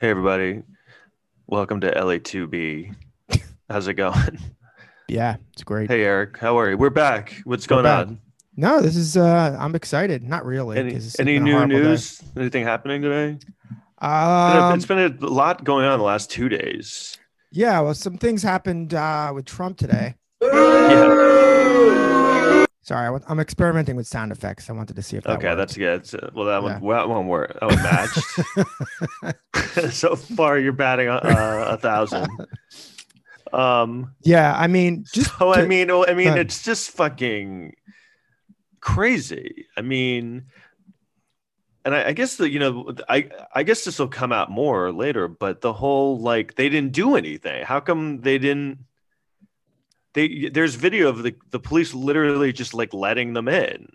[0.00, 0.62] Hey everybody,
[1.46, 2.94] welcome to LA2B.
[3.70, 4.38] How's it going?
[5.08, 5.90] Yeah, it's great.
[5.90, 6.76] Hey Eric, how are you?
[6.78, 7.34] We're back.
[7.44, 8.06] What's We're going back.
[8.08, 8.20] on?
[8.56, 10.22] No, this is uh I'm excited.
[10.22, 10.78] Not really.
[10.78, 11.82] Any, any new horrible day.
[11.82, 12.22] news?
[12.36, 13.38] Anything happening today?
[13.98, 17.16] Um, it's been a lot going on the last two days.
[17.50, 20.14] yeah, well, some things happened uh with Trump today.
[20.42, 22.13] Yeah.
[22.84, 24.68] Sorry, I'm experimenting with sound effects.
[24.68, 25.56] I wanted to see if that Okay, worked.
[25.56, 26.34] that's good.
[26.34, 26.78] Well, that Yeah.
[26.80, 27.54] one, that one worked.
[27.58, 29.34] That one matched.
[29.94, 31.20] so far, you're batting uh,
[31.70, 32.46] a thousand.
[33.54, 34.54] Um, yeah.
[34.54, 37.72] I mean, just So I mean, well, I mean, it's just fucking
[38.80, 39.66] crazy.
[39.78, 40.44] I mean,
[41.86, 44.92] and I, I guess that you know, I I guess this will come out more
[44.92, 47.64] later, but the whole like they didn't do anything.
[47.64, 48.78] How come they didn't?
[50.14, 53.88] They there's video of the the police literally just like letting them in.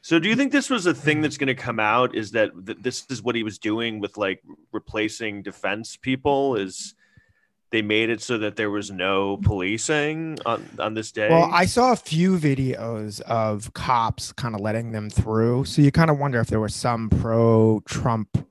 [0.00, 2.16] So do you think this was a thing that's going to come out?
[2.16, 4.42] Is that th- this is what he was doing with like
[4.72, 6.56] replacing defense people?
[6.56, 6.94] Is
[7.70, 11.28] they made it so that there was no policing on on this day?
[11.28, 15.64] well, I saw a few videos of cops kind of letting them through.
[15.66, 18.46] So you kind of wonder if there were some pro-Trump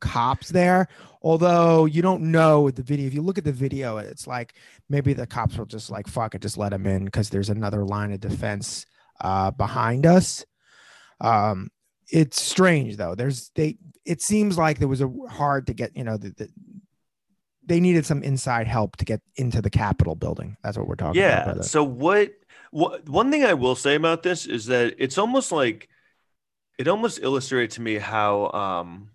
[0.00, 0.88] cops there.
[1.22, 3.06] Although you don't know with the video.
[3.06, 4.54] If you look at the video, it's like
[4.88, 7.84] maybe the cops will just like fuck it, just let them in because there's another
[7.84, 8.86] line of defense
[9.20, 10.44] uh, behind us.
[11.20, 11.70] Um,
[12.10, 13.14] it's strange though.
[13.14, 13.76] There's they.
[14.04, 15.96] It seems like there was a hard to get.
[15.96, 16.48] You know, the, the,
[17.66, 20.56] they needed some inside help to get into the Capitol building.
[20.62, 21.56] That's what we're talking about.
[21.56, 21.62] yeah.
[21.62, 22.30] So what?
[22.70, 25.88] What one thing I will say about this is that it's almost like
[26.78, 29.10] it almost illustrates to me how um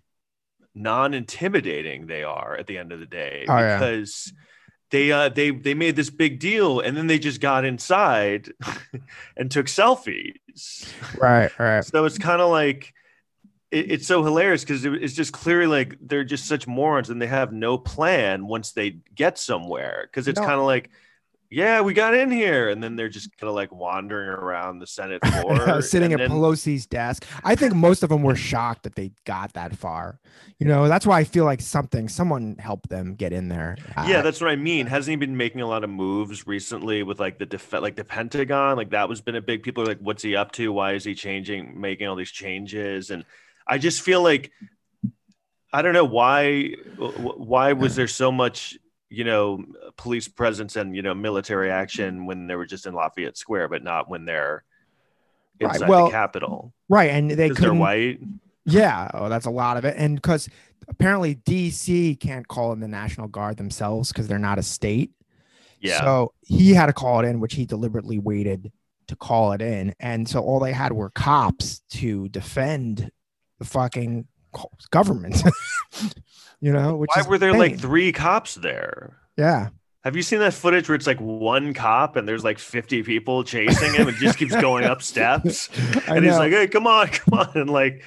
[0.74, 3.78] non-intimidating they are at the end of the day Oh, yeah.
[3.78, 4.32] because
[4.90, 8.52] they uh they they made this big deal and then they just got inside
[9.36, 10.86] and took selfies.
[11.18, 11.50] Right.
[11.58, 11.84] Right.
[11.84, 12.92] So it's kind of like
[13.70, 17.20] it, it's so hilarious because it, it's just clearly like they're just such morons and
[17.20, 20.06] they have no plan once they get somewhere.
[20.10, 20.46] Because it's No.
[20.46, 20.90] kind of like,
[21.54, 24.86] yeah, we got in here, and then they're just kind of like wandering around the
[24.86, 27.24] Senate floor, sitting at then- Pelosi's desk.
[27.44, 30.18] I think most of them were shocked that they got that far.
[30.58, 33.76] You know, that's why I feel like something, someone helped them get in there.
[34.06, 34.86] Yeah, Uh, that's what I mean.
[34.86, 38.04] Hasn't he been making a lot of moves recently with like the def- like the
[38.04, 38.76] Pentagon?
[38.76, 39.62] Like that was been a big.
[39.62, 40.72] People are like, "What's he up to?
[40.72, 43.24] Why is he changing, making all these changes?" And
[43.66, 44.50] I just feel like
[45.72, 46.74] I don't know why.
[46.98, 48.76] Why was there so much,
[49.10, 49.64] you know,
[49.96, 53.82] police presence and you know military action when they were just in Lafayette Square, but
[53.84, 54.64] not when they're
[55.60, 56.74] Right, inside well, the Capitol?
[56.88, 57.10] right.
[57.10, 57.78] And they couldn't.
[57.78, 58.20] white.
[58.66, 59.08] Yeah.
[59.14, 59.94] Oh, that's a lot of it.
[59.96, 60.48] And because
[60.88, 65.12] apparently DC can't call in the National Guard themselves because they're not a state.
[65.80, 66.00] Yeah.
[66.00, 68.72] So he had to call it in, which he deliberately waited
[69.06, 69.94] to call it in.
[70.00, 73.12] And so all they had were cops to defend
[73.60, 74.26] the fucking
[74.90, 75.40] government.
[76.64, 79.18] you know, which why were there like three cops there?
[79.36, 79.68] yeah.
[80.04, 83.42] Have you seen that footage where it's like one cop and there's like 50 people
[83.42, 85.70] chasing him and just keeps going up steps?
[86.06, 87.50] And he's like, hey, come on, come on.
[87.54, 88.02] And like,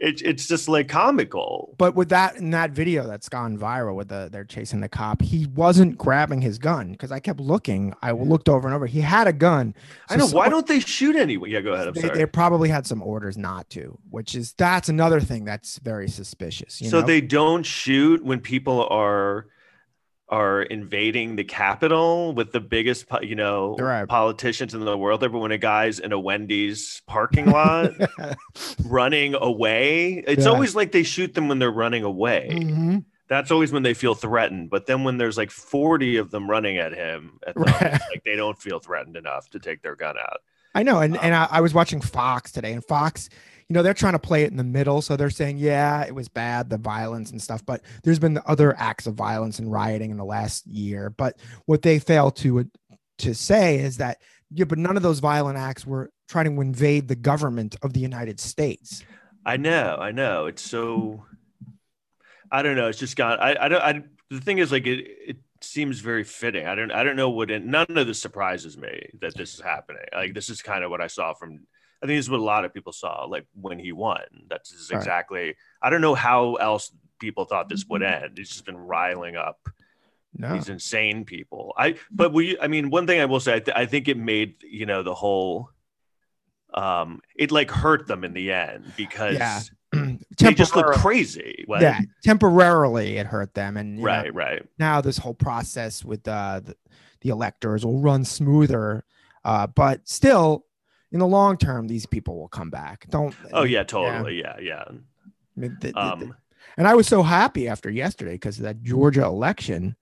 [0.00, 1.74] it, it's just like comical.
[1.76, 5.20] but with that in that video that's gone viral with the they're chasing the cop,
[5.20, 7.94] he wasn't grabbing his gun because I kept looking.
[8.00, 8.86] I looked over and over.
[8.86, 9.74] He had a gun.
[10.08, 10.26] I know.
[10.26, 11.50] So Why don't they shoot anyway?
[11.50, 11.88] Yeah, go ahead.
[11.88, 12.18] I'm they, sorry.
[12.18, 16.80] they probably had some orders not to, which is that's another thing that's very suspicious.
[16.80, 17.06] You so know?
[17.06, 19.46] they don't shoot when people are
[20.30, 24.08] are invading the Capitol with the biggest, you know, Right.
[24.08, 25.20] politicians in the world.
[25.20, 27.92] But when a guy's in a Wendy's parking lot
[28.84, 30.50] running away, it's Yeah.
[30.52, 32.48] always like they shoot them when they're running away.
[32.52, 33.04] Mhm.
[33.28, 34.68] that's always when they feel threatened.
[34.70, 37.94] But then when there's like 40 of them running at him, at Right.
[37.94, 40.38] it's like they don't feel threatened enough to take their gun out.
[40.74, 43.28] I know, and, Um, and I, I was watching Fox today, and Fox,
[43.70, 46.12] you know, they're trying to play it in the middle, so they're saying, yeah, it
[46.12, 50.10] was bad, the violence and stuff, but there's been other acts of violence and rioting
[50.10, 51.10] in the last year.
[51.16, 51.36] But
[51.66, 52.64] what they fail to uh,
[53.18, 54.20] to say is that
[54.50, 58.00] yeah, but none of those violent acts were trying to invade the government of the
[58.00, 59.04] United States.
[59.46, 60.46] I know, I know.
[60.46, 61.24] It's so,
[62.50, 62.88] I don't know.
[62.88, 66.24] It's just got, I, I don't, I, the thing is like, it, it seems very
[66.24, 66.66] fitting.
[66.66, 69.60] I don't, I don't know what, it, none of this surprises me that this is
[69.60, 70.02] happening.
[70.12, 71.60] Like, this is kind of what I saw from,
[72.02, 74.22] I think this is what a lot of people saw, like when he won.
[74.48, 74.96] That's Right.
[74.98, 78.38] exactly, I don't know how else people thought this would end.
[78.38, 79.68] It's just been riling up
[80.34, 81.74] No, these insane people.
[81.76, 84.16] I but we I mean one thing I will say I, th- I think it
[84.16, 85.70] made you know the whole
[86.72, 89.60] um it like hurt them in the end because Yeah.
[90.38, 91.64] they just look crazy.
[91.66, 94.62] Like, yeah, temporarily it hurt them, and you know, right, right.
[94.78, 96.76] now this whole process with uh, the
[97.22, 99.04] the electors will run smoother,
[99.44, 100.64] uh, but still,
[101.12, 103.06] in the long term, these people will come back.
[103.10, 103.34] Don't.
[103.52, 104.40] Oh yeah, totally.
[104.40, 104.84] Yeah, yeah.
[105.56, 106.34] Mean, the- the- Um,
[106.76, 109.96] And I was so happy after yesterday because that Georgia election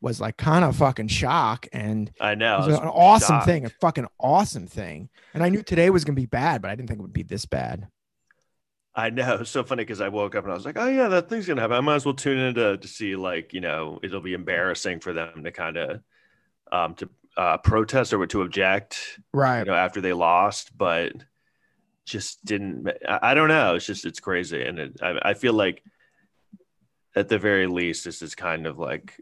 [0.00, 2.62] was like kind of fucking shock and I know.
[2.62, 5.08] it was an awesome thing, a fucking awesome thing.
[5.34, 7.22] And I knew today was gonna be bad, but I didn't think it would be
[7.22, 7.88] this bad.
[8.94, 9.34] I know.
[9.40, 11.46] It's so funny because I woke up and I was like, oh, yeah, that thing's
[11.46, 11.76] going to happen.
[11.76, 14.98] I might as well tune in to, to see, like, you know, it'll be embarrassing
[14.98, 16.00] for them to kind of
[16.72, 19.60] um, to uh, protest or to object, Right.
[19.60, 21.12] you know, after they lost, but
[22.04, 22.88] just didn't.
[23.08, 23.76] I, I don't know.
[23.76, 24.62] It's just, it's crazy.
[24.62, 25.82] And it, I, I feel like
[27.14, 29.14] at the very least, this is kind of like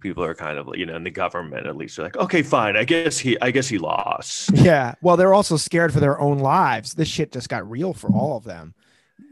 [0.00, 2.76] people are kind of, you know, in the government at least are like, okay, fine.
[2.76, 4.50] I guess he, I guess he lost.
[4.54, 4.94] Yeah.
[5.02, 6.94] Well, they're also scared for their own lives.
[6.94, 8.74] This shit just got real for all of them.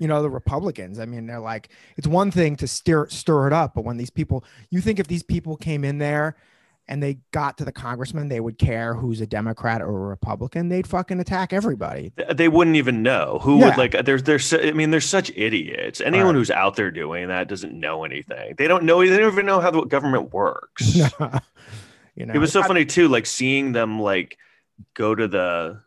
[0.00, 0.98] You know, the Republicans.
[0.98, 4.10] I mean, they're like, it's one thing to stir stir it up, but when these
[4.10, 6.36] people, you think if these people came in there
[6.88, 10.68] and they got to the congressman, they would care who's a Democrat or a Republican.
[10.70, 12.12] They'd fucking attack everybody.
[12.34, 13.66] they wouldn't even know who Yeah.
[13.66, 16.34] would like there's there's i mean there's such idiots anyone Right.
[16.36, 19.60] who's out there doing that doesn't know anything they don't know they don't even know
[19.60, 20.96] how the government works
[22.16, 24.38] you know, it was so funny too like seeing them like
[24.94, 25.80] go to the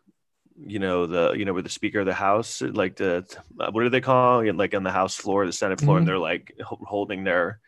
[0.64, 3.24] you know the you know where the speaker of the house like the
[3.60, 6.00] uh, what do they call it like on the house floor the senate floor Mhm.
[6.00, 7.58] and they're like holding their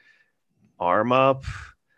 [0.78, 1.44] arm up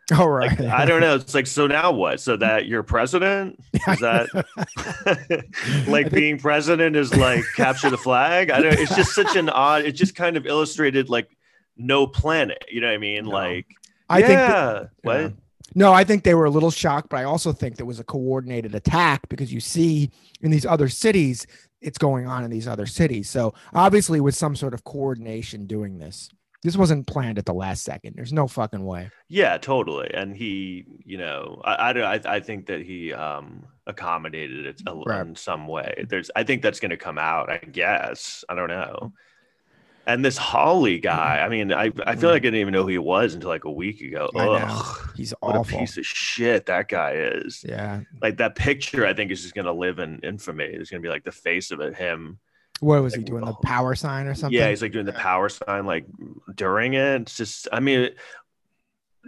[0.16, 0.56] Oh, right.
[0.56, 3.58] like i don't know it's like so now what so that you're president
[3.88, 4.28] is that
[5.88, 8.50] like being president is like capture the flag.
[8.50, 8.78] I don't.
[8.78, 9.84] It's just such an odd.
[9.84, 11.28] It just kind of illustrated like
[11.76, 12.64] no planet.
[12.70, 13.24] You know what I mean?
[13.24, 13.30] No.
[13.30, 13.66] Like
[14.08, 14.26] I yeah.
[14.26, 15.20] think that- what?
[15.20, 15.28] Yeah.
[15.74, 18.04] No, I think they were a little shocked, but I also think there was a
[18.04, 20.10] coordinated attack because you see
[20.40, 21.46] in these other cities,
[21.82, 23.28] it's going on in these other cities.
[23.28, 26.30] So obviously, with some sort of coordination doing this,
[26.62, 28.14] this wasn't planned at the last second.
[28.16, 29.10] There's no fucking way.
[29.28, 30.10] Yeah, totally.
[30.12, 34.82] And he, you know, I, I, don't- I, I think that he um accommodated it
[34.86, 35.20] a, Right.
[35.26, 36.06] in some way.
[36.08, 37.50] There's, I think that's going to come out.
[37.50, 38.44] I guess.
[38.48, 39.12] I don't know.
[40.08, 42.88] And this Hawley guy, I mean, I, I feel like I didn't even know who
[42.90, 44.30] he was until like a week ago.
[44.36, 47.64] Ugh, He's what a piece of shit that guy is.
[47.68, 48.02] Yeah.
[48.22, 51.06] like that picture i think is just going to live in infamy it's going to
[51.06, 52.38] be like the face of it him
[52.80, 53.44] What was he doing?
[53.44, 53.60] The oh.
[53.62, 54.58] power sign or something?
[54.58, 56.06] yeah he's like doing the power sign like
[56.54, 58.10] during it it's just i mean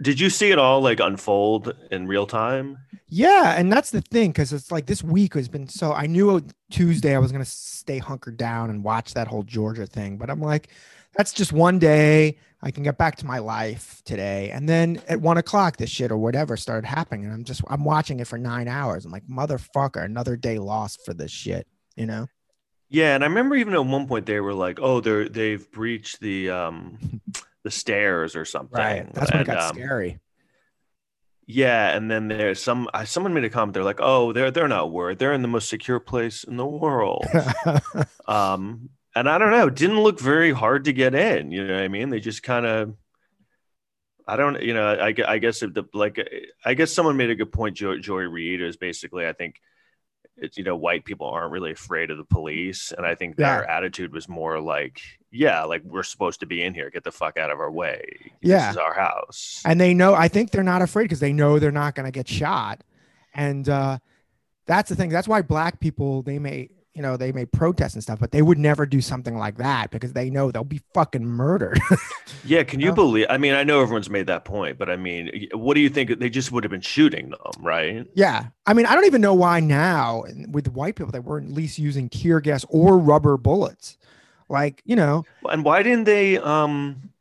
[0.01, 2.77] did you see it all like unfold in real time
[3.09, 5.93] Yeah, and that's the thing because it's like this week has been so.
[5.93, 10.17] I knew Tuesday I was gonna stay hunkered down and watch that whole Georgia thing,
[10.17, 10.69] but I'm like,
[11.17, 12.37] that's just one day.
[12.61, 16.11] I can get back to my life today, and then at one o'clock, this shit
[16.11, 19.05] or whatever started happening, and I'm just I'm watching it for nine hours.
[19.05, 21.65] I'm like, motherfucker, another day lost for this shit.
[21.95, 22.27] You know?
[22.89, 26.19] Yeah and i remember even at one point they were like oh they're they've breached
[26.19, 27.21] the um
[27.63, 29.13] the stairs or something Right.
[29.13, 30.19] That's when it got um, scary.
[31.45, 34.67] yeah and then there's some I, someone made a comment they're like oh they're they're
[34.67, 37.25] not worried they're in the most secure place in the world
[38.27, 41.73] um and i don't know it didn't look very hard to get in you know
[41.73, 42.95] what i mean they just kind of
[44.27, 46.19] i don't you know i, I guess if the like
[46.63, 49.55] i guess someone made a good point joy, joy reid is basically i think
[50.41, 53.69] it's you know white people aren't really afraid of the police and i think their
[53.69, 55.01] attitude was more like
[55.31, 58.31] yeah like we're supposed to be in here get the fuck out of our way.
[58.41, 58.67] Yeah.
[58.67, 59.61] this is our house.
[59.65, 62.11] And they know i think they're not afraid because they know they're not going to
[62.11, 62.83] get shot.
[63.33, 63.99] And uh
[64.65, 66.69] that's the thing that's why black people they may
[66.99, 69.89] you know they may protest and stuff but they would never do something like that
[69.89, 71.79] because they know they'll be fucking murdered
[72.43, 72.93] yeah can you Oh.
[72.93, 75.87] believe i mean i know everyone's made that point but i mean what do you
[75.87, 79.21] think they just would have been shooting them right yeah i mean i don't even
[79.21, 83.37] know why now with white people they weren't at least using tear gas or rubber
[83.37, 83.97] bullets
[84.49, 87.11] like you know And why didn't they um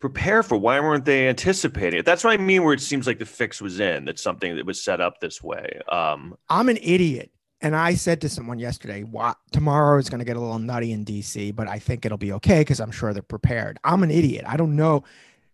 [0.00, 0.58] prepare for?
[0.58, 2.04] Why weren't they anticipating it?
[2.04, 2.62] That's what I mean.
[2.62, 4.04] Where it seems like the fix was in.
[4.04, 5.80] That's something that was set up this way.
[5.88, 7.30] Um, i'm an idiot
[7.64, 10.92] and i said to someone yesterday what tomorrow is going to get a little nutty
[10.92, 14.10] in dc but i think it'll be okay because i'm sure they're prepared i'm an
[14.10, 15.02] idiot i don't know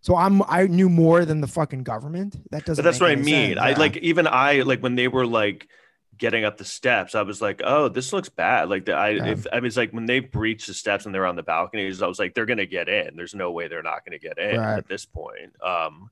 [0.02, 3.18] so i'm i knew more than the fucking government that doesn't but that's make what
[3.18, 3.58] I mean.
[3.58, 5.68] I like even I like when they were like
[6.18, 7.14] getting up the steps.
[7.14, 8.68] I was like, oh, this looks bad.
[8.68, 9.24] Like the, I Yeah.
[9.28, 12.06] if I was like when they breached the steps and they're on the balconies, I
[12.08, 13.16] was like, they're gonna get in.
[13.16, 14.76] There's no way they're not gonna get in Right.
[14.76, 15.54] at this point.
[15.64, 16.10] Um,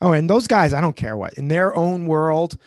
[0.00, 2.58] Oh, and those guys, I don't care what in their own world.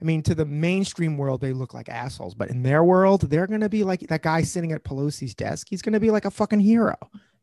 [0.00, 3.46] I mean, to the mainstream world, they look like assholes, but in their world, they're
[3.46, 5.66] gonna be like that guy sitting at Pelosi's desk.
[5.70, 6.96] He's gonna be like a fucking hero.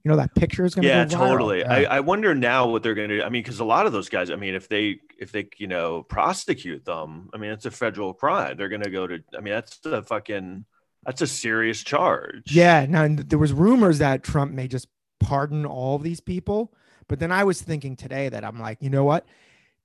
[0.04, 1.74] You know that picture is gonna yeah go totally Yeah.
[1.74, 3.94] I, I wonder now what they're going to do i mean because a lot of
[3.94, 7.66] those guys i mean if they if they you know prosecute them i mean it's
[7.66, 10.66] a federal crime they're going to go to i mean that's a fucking
[11.06, 12.86] that's a serious charge yeah.
[12.88, 14.88] Now and there was rumors that Trump may just
[15.20, 16.74] pardon all these people,
[17.08, 19.26] but then I was thinking today that I'm like, you know what?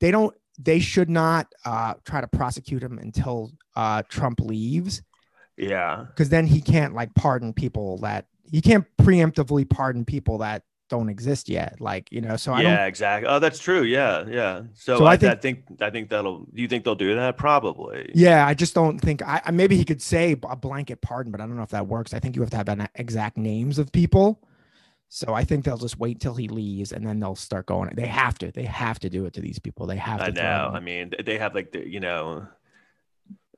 [0.00, 0.34] They don't.
[0.58, 5.02] They should not uh, try to prosecute him until uh, Trump leaves.
[5.56, 10.62] yeah because then he can't like pardon people that he can't preemptively pardon people that
[10.88, 11.80] don't exist yet.
[11.80, 13.28] Like you know, so I yeah, exactly.
[13.28, 13.82] Oh, that's true.
[13.82, 14.62] Yeah, yeah.
[14.74, 16.46] So, So I I, I, think- think, I think that'll.
[16.46, 17.36] Do you think they'll do that?
[17.36, 18.10] Probably.
[18.14, 19.20] Yeah, I just don't think.
[19.22, 21.86] I I- maybe he could say a blanket pardon, but I don't know if that
[21.86, 22.14] works.
[22.14, 24.40] I think you have to have an exact names of people.
[25.10, 27.90] So I think they'll just wait till he leaves and then they'll start going.
[27.94, 28.52] They have to.
[28.52, 29.86] They have to do it to these people.
[29.86, 30.26] They have to.
[30.26, 30.70] I know.
[30.74, 32.46] I mean, they have like the you know,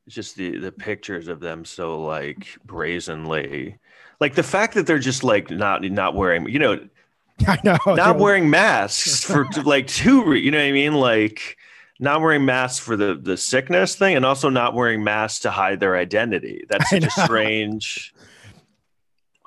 [0.08, 3.78] just the the pictures of them so like brazenly,
[4.20, 6.78] like the fact that they're just like not not wearing, you know,
[7.48, 7.78] I know.
[7.84, 8.22] not dude.
[8.22, 11.56] wearing masks for like two, re- you know what I mean, like.
[12.02, 15.80] Not wearing masks for the the sickness thing, and also not wearing masks to hide
[15.80, 16.64] their identity.
[16.66, 18.14] That's such a strange.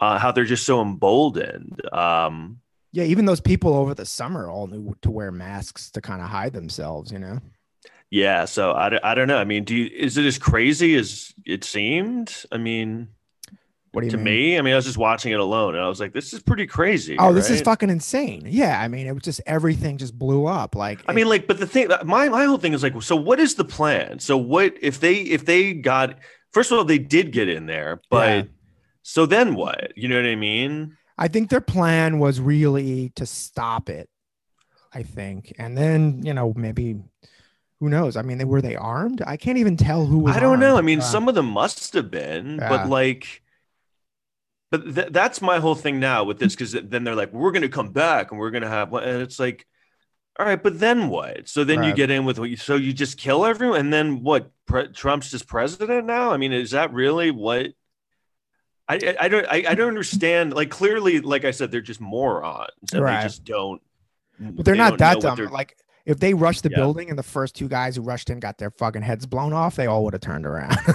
[0.04, 1.82] Uh, how they're just so emboldened.
[1.94, 2.60] Um,
[2.92, 6.28] Yeah, even those people over the summer all knew to wear masks to kind of
[6.30, 7.12] hide themselves.
[7.12, 7.40] You know.
[8.10, 9.38] Yeah, so I, don't- I don't know.
[9.38, 12.46] I mean, do you, is it as crazy as it seemed?
[12.52, 13.08] I mean,
[13.92, 14.26] What do you to mean?
[14.26, 16.42] me, I mean, I was just watching it alone, and I was like, this is
[16.44, 17.16] pretty crazy.
[17.18, 18.44] Oh, this is fucking insane.
[18.48, 20.76] Yeah, I mean, it was just everything just blew up.
[20.76, 23.16] Like, I it- mean, like, but the thing, my my whole thing is like, so
[23.16, 24.20] what is the plan?
[24.20, 26.20] So what if they if they got
[26.52, 28.44] first of all they did get in there, but Yeah.
[29.04, 29.96] So then what?
[29.96, 30.98] You know what I mean?
[31.18, 34.10] I think their plan was really to stop it.
[34.96, 36.98] I think, and then you know maybe
[37.80, 38.16] who knows?
[38.16, 39.22] I mean, they were they armed?
[39.26, 40.36] I can't even tell who was.
[40.36, 40.78] I don't know.
[40.78, 42.70] I mean, Uh, some of them must have been, Yeah.
[42.70, 43.42] but like,
[44.72, 47.64] but th- that's my whole thing now with this because then they're like, we're going
[47.64, 49.68] to come back and we're going to have, one," and it's like,
[50.40, 51.48] all right, but then what?
[51.50, 54.24] So then you get in with what you, so you just kill everyone, and then
[54.24, 54.52] what?
[54.66, 56.32] Pre- Trump's just president now.
[56.32, 57.68] I mean, is that really what?
[58.90, 60.54] I, I, don't I, I don't understand.
[60.54, 63.22] Like clearly, like I said, they're just morons, and Right.
[63.22, 63.82] they just don't.
[64.40, 65.38] But they're they not that dumb.
[65.52, 66.78] Like if they rushed the Yeah.
[66.78, 69.76] building and the first two guys who rushed in got their fucking heads blown off,
[69.78, 70.78] they all would have turned around.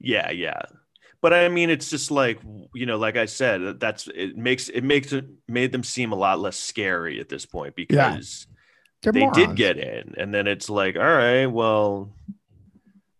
[0.00, 0.62] Yeah, yeah.
[1.20, 2.38] But I mean, it's just like
[2.74, 6.16] you know, like I said, that's it makes it makes it made them seem a
[6.16, 8.46] lot less scary at this point because
[9.02, 12.14] They're they did get in, and then it's like, all right, well,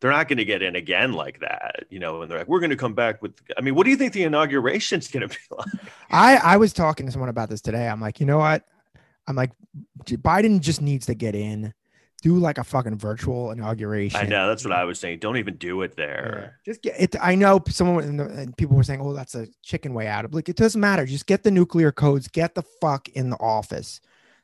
[0.00, 2.22] they're not going to get in again like that, you know.
[2.22, 3.34] And they're like, we're going to come back with.
[3.56, 5.66] I mean, what do you think the inauguration's going to be like?
[6.10, 7.88] I I was talking to someone about this today.
[7.88, 8.64] I'm like, you know what?
[9.26, 9.50] I'm like,
[10.06, 11.74] Biden just needs to get in,
[12.22, 14.18] do like a fucking virtual inauguration.
[14.18, 15.18] I know that's what I was saying.
[15.18, 16.06] Don't even do it Yeah.
[16.06, 16.58] there.
[16.64, 17.14] Just get it.
[17.20, 20.24] I know someone in the, and people were saying, "Oh, that's a chicken way out."
[20.24, 21.04] of Like it doesn't matter.
[21.04, 22.28] Just get the nuclear codes.
[22.28, 24.00] Get the fuck in the office.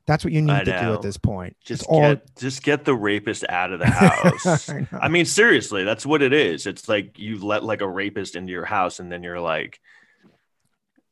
[0.07, 1.57] That's what you need to do at this point.
[1.65, 2.01] Just It's all.
[2.01, 4.69] get just get the rapist out of the house.
[4.69, 4.87] I.
[4.93, 6.67] I mean, seriously, that's what it is.
[6.67, 9.81] It's like you let like a rapist into your house, and then you're like,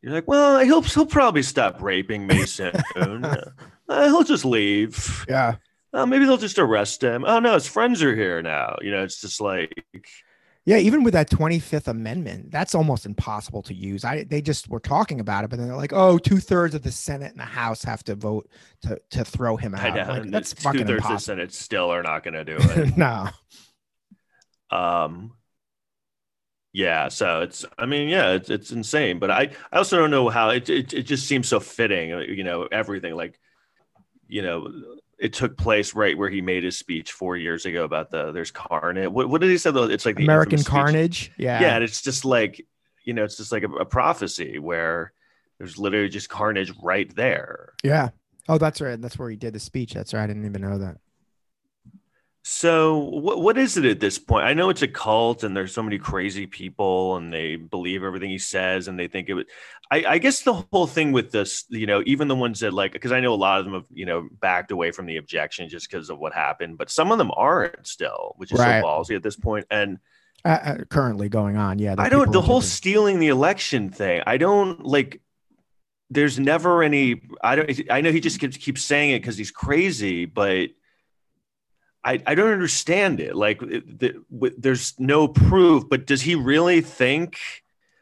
[0.03, 2.73] you're like, well, he'll he'll probably stop raping me soon.
[3.89, 5.27] Uh, he'll just leave.
[5.29, 5.57] yeah.
[5.93, 7.25] Uh, maybe they'll just arrest him.
[7.27, 8.77] Oh no, his friends are here now.
[8.81, 9.85] You know, it's just like,
[10.64, 14.04] Yeah, even with that 25th Amendment, that's almost impossible to use.
[14.04, 16.83] I they just were talking about it, but then they're like, oh, two thirds of
[16.83, 18.49] the Senate and the House have to vote
[18.83, 19.81] to, to throw him out.
[19.81, 21.19] I I'm know like, that's two fucking thirds of the.
[21.19, 22.97] Senate still are not going to do it.
[22.97, 23.28] no.
[24.71, 25.33] um,
[26.73, 27.09] yeah.
[27.09, 29.19] So it's, I mean, yeah, it's it's insane.
[29.19, 32.11] But I I also don't know how it it, it just seems so fitting.
[32.11, 33.37] You know, everything like,
[34.28, 34.73] you know.
[35.23, 38.50] It took place right where he made his speech four years ago about the there's
[38.50, 39.09] carnage.
[39.09, 39.85] What, what did he say though?
[39.85, 40.73] It's like the American infamous speech.
[40.73, 41.33] Carnage.
[41.38, 41.61] Yeah.
[41.61, 42.67] yeah and it's just like
[43.05, 45.12] you know it's just like a, a prophecy where
[45.59, 48.09] there's literally just carnage right there Yeah.
[48.49, 49.00] Oh, that's right.
[49.00, 49.95] That's where he did the speech.
[49.95, 50.25] That's right.
[50.25, 50.97] I didn't even know that.
[52.45, 55.73] So what, what is it at this point i know it's a cult and there's
[55.73, 59.47] so many crazy people and they believe everything he says and they think it would
[59.93, 62.93] I, I guess the whole thing with this you know even the ones that like
[62.93, 65.69] because i know a lot of them have you know backed away from the objection
[65.69, 68.81] just because of what happened but some of them aren't still which is Right.
[68.81, 69.99] so ballsy at this point and
[70.45, 71.79] Uh, uh, currently going on.
[71.79, 71.95] Yeah.
[71.99, 72.33] I don't.
[72.33, 74.23] The whole keeping- stealing the election thing.
[74.27, 75.21] I don't like.
[76.11, 77.23] There's never any.
[77.45, 77.71] I don't.
[77.89, 80.71] I know he just keeps, keeps saying it because he's crazy, but
[82.05, 83.35] I I don't understand it.
[83.37, 85.85] Like, it, the, w- there's no proof.
[85.89, 87.39] But does he really think?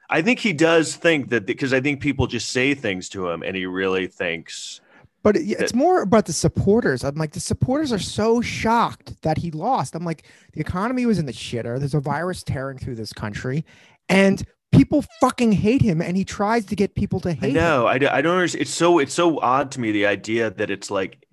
[0.09, 3.43] I think he does think that because I think people just say things to him,
[3.43, 4.81] and he really thinks.
[5.23, 7.05] But it- it's more about the supporters.
[7.05, 9.95] I'm like, the supporters are so shocked that he lost.
[9.95, 11.79] I'm like, the economy was in the shitter.
[11.79, 13.65] There's a virus tearing through this country,
[14.09, 14.43] and
[14.73, 16.01] people fucking hate him.
[16.01, 17.55] And he tries to get people to I hate him.
[17.57, 17.87] know.
[17.87, 18.63] I, don't- I don't understand.
[18.63, 21.27] It's so it's so odd to me the idea that it's like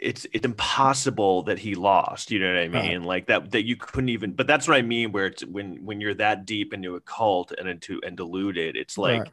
[0.00, 2.30] it's it's impossible that he lost.
[2.30, 3.02] You know what I mean?
[3.02, 4.32] Like that that you couldn't even.
[4.32, 5.12] But that's what I mean.
[5.12, 8.98] Where it's when when you're that deep into a cult and into and deluded, it's
[8.98, 9.22] like.
[9.22, 9.32] Right.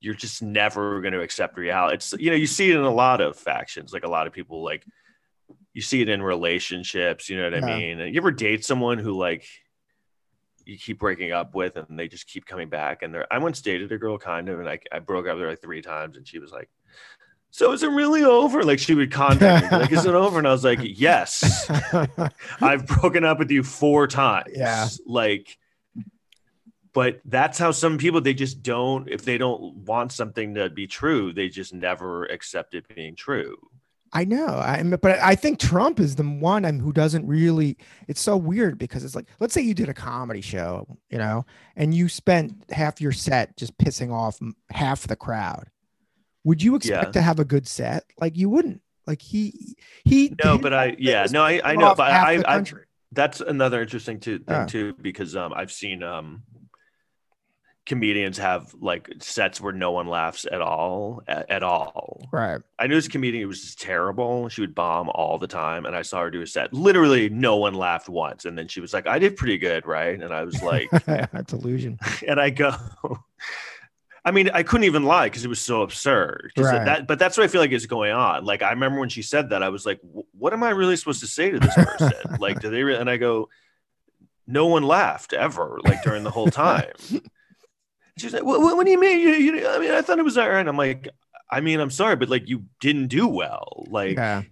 [0.00, 1.94] You're just never going to accept reality.
[1.94, 3.90] It's you know you see it in a lot of factions.
[3.90, 4.84] Like a lot of people like
[5.72, 7.30] you see it in relationships.
[7.30, 7.98] You know what I mean?
[8.00, 9.46] You ever date someone who like
[10.66, 13.60] you keep breaking up with and they just keep coming back and they're I once
[13.60, 16.16] dated a girl kind of and I, I broke up with her like three times
[16.16, 16.70] and she was like
[17.56, 20.48] so is it really over like she would contact me like is it over and
[20.48, 21.70] I was like yes
[22.60, 24.88] I've broken up with you four times Yeah.
[25.06, 25.56] like
[26.92, 30.88] but that's how some people they just don't if they don't want something to be
[30.88, 33.56] true they just never accept it being true
[34.16, 34.46] I know.
[34.46, 37.76] I but I think Trump is the one who doesn't really.
[38.06, 41.44] It's so weird because it's like, let's say you did a comedy show, you know,
[41.74, 44.38] and you spent half your set just pissing off
[44.70, 45.64] half the crowd.
[46.44, 47.12] Would you expect Yeah.
[47.12, 48.04] to have a good set?
[48.20, 48.80] Like you wouldn't.
[49.06, 50.34] Like he he.
[50.42, 52.64] no but i yeah no i, I know but i i
[53.12, 56.42] that's another interesting too, thing too because um i've seen um
[57.86, 62.62] comedians have like sets where no one laughs at all at, at all right.
[62.78, 65.94] i knew this comedian who was just terrible she would bomb all the time and
[65.94, 68.94] i saw her do a set literally no one laughed once and then she was
[68.94, 71.98] like i did pretty good right and i was like That's illusion.
[72.26, 72.74] and i go
[74.24, 76.52] I mean, I couldn't even lie because it was so absurd.
[76.56, 76.84] Right.
[76.84, 78.44] That, but that's what I feel like is going on.
[78.44, 80.00] Like, I remember when she said that, I was like,
[80.32, 82.82] "What am I really supposed to say to this person?" like, do they?
[82.82, 82.98] Really?
[82.98, 83.50] And I go,
[84.46, 86.92] "No one laughed ever, like during the whole time."
[88.18, 89.20] She's like, "What, what, what do you mean?
[89.20, 91.08] You, you, I mean, I thought it was all right." I'm like,
[91.50, 93.84] "I mean, I'm sorry, but like, you didn't do well.
[93.88, 94.42] Like, yeah.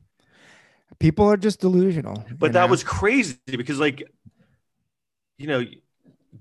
[0.99, 2.25] People are just delusional.
[2.39, 2.71] but that know?
[2.71, 4.05] was crazy because like
[5.39, 5.65] you know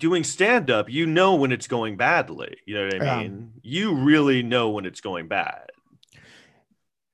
[0.01, 3.21] doing stand up you know when it's going badly you know what i Yeah.
[3.23, 5.69] mean you really know when it's going bad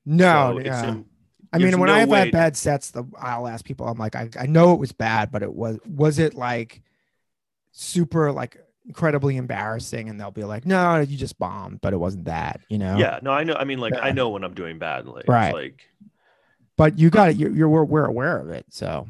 [0.06, 0.54] no.
[0.56, 0.98] So yeah.
[1.54, 3.88] I mean, when no I have had bad sets, the I'll ask people.
[3.88, 6.82] I'm like, I, I know it was bad, but it was was it like
[7.72, 10.10] super like incredibly embarrassing?
[10.10, 12.98] And they'll be like, No, you just bombed, but it wasn't that, you know.
[12.98, 15.54] yeah no i know i mean like i know when i'm doing badly It's Right.
[15.54, 15.90] like
[16.78, 17.38] But you got it.
[17.38, 18.66] You're, you're we're, we're aware of it.
[18.70, 19.08] So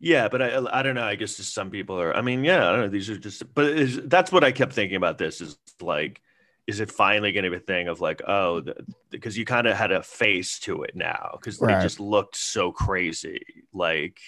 [0.00, 2.68] yeah but i i don't know i guess just some people are i mean yeah
[2.68, 5.40] i don't know these are just but is, that's what i kept thinking about this
[5.40, 6.20] is like
[6.66, 8.62] is it finally going to be a thing of like oh
[9.10, 11.76] because you kind of had a face to it now because Right.
[11.76, 13.40] they just looked so crazy
[13.72, 14.18] like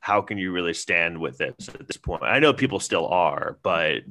[0.00, 2.22] how can you really stand with this at this point?
[2.22, 4.02] I know people still are but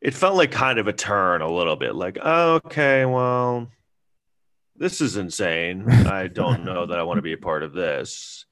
[0.00, 3.68] it felt like kind of a turn a little bit like oh, okay well
[4.76, 5.88] this is insane.
[5.88, 8.44] I don't know that i want to be a part of this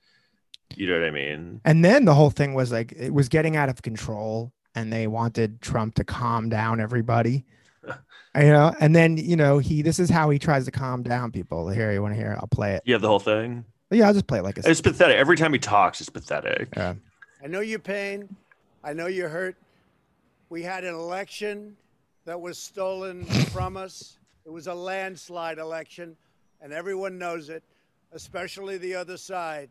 [0.77, 3.57] you know what i mean and then the whole thing was like it was getting
[3.57, 7.45] out of control, and they wanted Trump to calm down everybody.
[8.35, 11.31] you know, and then you know he this is how he tries to calm down
[11.31, 11.69] people.
[11.69, 12.37] Here, you want to hear?
[12.41, 12.83] I'll play it.
[12.85, 14.69] you have the whole thing Yeah, I'll just play it like a.
[14.71, 16.95] it's pathetic every time he talks it's pathetic Yeah.
[17.43, 18.35] I know your pain.
[18.85, 19.57] I know you're hurt.
[20.49, 21.77] We had an election
[22.25, 24.19] that was stolen from us.
[24.47, 26.17] It was a landslide election,
[26.61, 27.63] and everyone knows it,
[28.13, 29.71] especially the other side.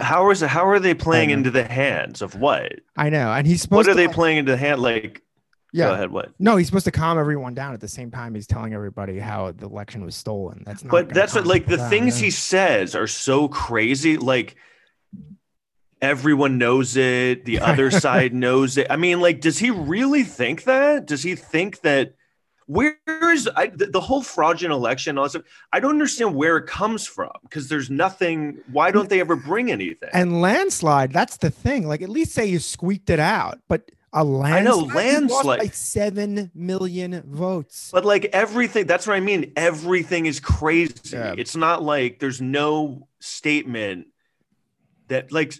[0.00, 3.62] How is how are they playing into the hands of what I know, and he's
[3.62, 3.86] supposed.
[3.86, 5.22] what are they like- playing into the hand like
[5.72, 5.88] Yeah.
[5.88, 8.34] go ahead what No, he's supposed to calm everyone down at the same time.
[8.34, 10.62] He's telling everybody how the election was stolen.
[10.66, 10.90] That's not.
[10.90, 12.24] but that's what like the down, things yeah.
[12.26, 14.56] he says are so crazy like
[16.00, 20.62] everyone knows it the other side knows it i mean like does he really think
[20.64, 22.14] that does he think that
[22.68, 22.96] where
[23.32, 27.32] is I, the, the whole fraudulent election stuff, i don't understand where it comes from
[27.42, 31.12] because there's nothing why don't they ever bring anything And landslide.
[31.12, 31.88] That's the thing.
[31.88, 34.60] Like at least say you squeaked it out, but a landslide.
[34.60, 35.58] I know, landslide.
[35.60, 37.90] by seven million votes.
[37.92, 39.52] But like everything, that's what I mean.
[39.56, 40.94] Everything is crazy.
[41.16, 41.34] Yeah.
[41.36, 44.08] It's not like there's no statement
[45.08, 45.54] that like.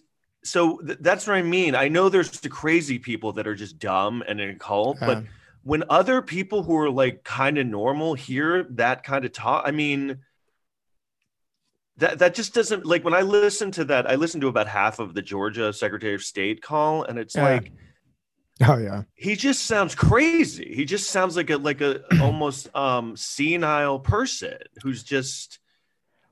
[0.45, 1.75] So th- that's what I mean.
[1.75, 5.19] I know there's the crazy people that are just dumb and in a cult, but
[5.19, 5.29] Yeah.
[5.69, 9.71] When other people who are like kind of normal hear that kind of talk, I
[9.71, 10.21] mean,
[11.99, 14.09] that that just doesn't like when I listen to that.
[14.09, 17.43] I listened to about half of the Georgia Secretary of State call, and it's Yeah.
[17.43, 17.73] like
[18.67, 19.03] oh yeah.
[19.15, 20.73] he just sounds crazy.
[20.75, 25.59] He just sounds like a like a almost um senile person who's just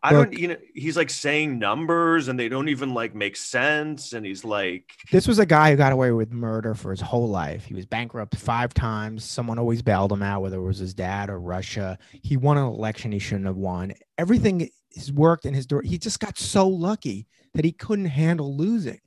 [0.02, 3.36] I Look- don't you know he's like saying numbers and they don't even like make
[3.36, 7.00] sense and he's like This was a guy who got away with murder for his
[7.00, 7.64] whole life.
[7.64, 9.24] He was bankrupt five times.
[9.24, 11.98] Someone always bailed him out, whether it was his dad or Russia.
[12.22, 13.94] He won an election he shouldn't have won.
[14.18, 15.82] Everything has worked in his door.
[15.82, 19.00] He just got so lucky that he couldn't handle losing.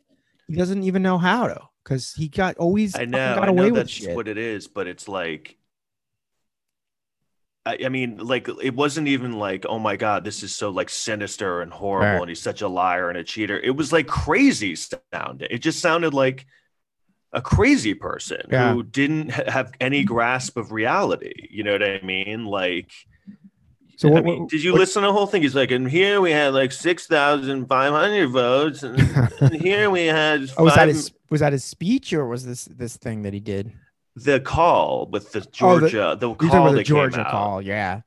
[0.47, 1.61] He doesn't even know how to.
[1.83, 4.15] because he got always I know, got I away know with that's shit.
[4.15, 5.55] what it is, but it's like,
[7.69, 10.89] I, I mean, like it wasn't even like, oh my god, this is so like
[10.89, 12.21] sinister and horrible, Right.
[12.21, 13.59] and he's such a liar and a cheater.
[13.59, 15.47] It was like crazy sounding.
[15.51, 16.45] It just sounded like
[17.31, 18.73] a crazy person Yeah.
[18.73, 21.33] who didn't ha- have any grasp of reality.
[21.51, 22.45] You know what I mean?
[22.45, 22.91] Like.
[23.97, 25.41] So I what- mean, what- did you what- listen to the whole thing?
[25.41, 28.97] He's like, and here we had like six thousand five hundred votes, and,
[29.41, 32.65] and here we had oh, was that his was that his speech or was this
[32.65, 33.73] this thing that he did?
[34.23, 38.01] The call with the Oh, the- Georgia, the, call the Georgia call, yeah.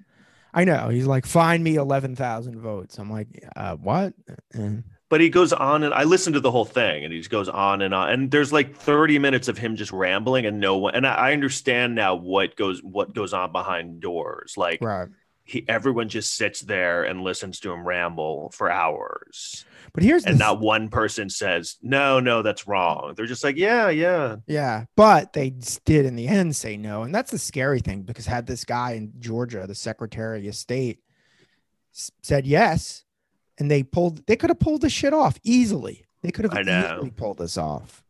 [0.55, 0.89] I know.
[0.89, 2.99] He's like, find me eleven thousand votes.
[2.99, 4.15] I'm like, uh, what?
[4.53, 7.31] And- But he goes on and I listened to the whole thing and he just
[7.31, 8.09] goes on and on.
[8.11, 11.33] And there's like 30 minutes of him just rambling and no one and I, I
[11.35, 14.55] understand now what goes what goes on behind doors.
[14.57, 15.09] Like right.
[15.45, 19.67] he everyone just sits there and listens to him ramble for hours.
[19.95, 23.15] But here's And the not one person says, No, no, that's wrong.
[23.17, 24.37] They're just like, Yeah, yeah.
[24.47, 28.27] Yeah, but they did in the end say no, and that's the scary thing because
[28.27, 31.01] had this guy in Georgia, the Secretary of State,
[31.93, 33.05] said yes,
[33.59, 36.07] and they pulled, they could have pulled this shit off easily.
[36.23, 38.03] They could have easily pulled this off.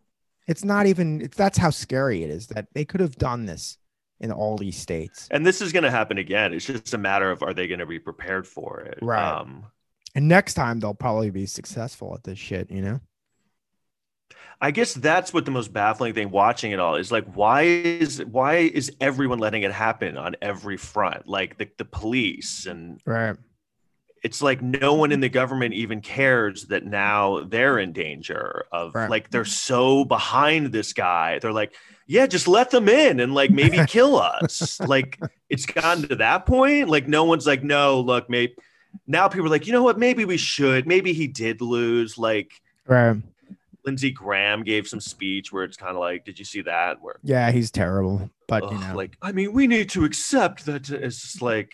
[0.47, 1.21] It's not even.
[1.21, 3.79] It's that's how scary it is that they could have done this
[4.21, 5.29] in all these states.
[5.31, 6.53] And this is gonna happen again.
[6.53, 8.99] It's just a matter of are they gonna be prepared for it?
[9.03, 9.41] Right.
[9.41, 9.67] Um
[10.15, 12.71] And next time they'll probably be successful at this shit.
[12.71, 13.01] You know.
[14.61, 18.23] I guess that's what the most baffling thing watching it all is like why is
[18.25, 23.37] why is everyone letting it happen on every front like the, the police and Right.
[24.23, 28.95] it's like no one in the government even cares that now they're in danger of
[28.95, 29.11] Right.
[29.11, 31.75] like they're so behind this guy they're like
[32.07, 36.47] yeah just let them in and like maybe kill us like it's gotten to that
[36.47, 38.55] point like no one's like no look maybe
[39.07, 42.53] now people are like you know what maybe we should maybe he did lose like
[42.87, 43.17] Right.
[43.85, 47.01] Lindsey Graham gave some speech where it's kind of like, did you see that?
[47.01, 50.91] Where, Yeah, he's terrible, but you know, like, I mean, we need to accept that.
[50.91, 51.73] Uh, it's just like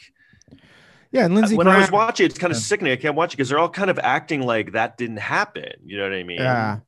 [1.11, 1.25] yeah.
[1.25, 2.63] And Lindsey when Graham, I was watching, it's kind of Yeah.
[2.63, 2.93] sickening.
[2.93, 5.73] I can't watch it because they're all kind of acting like that didn't happen.
[5.85, 6.39] You know what I mean?
[6.41, 6.79] yeah.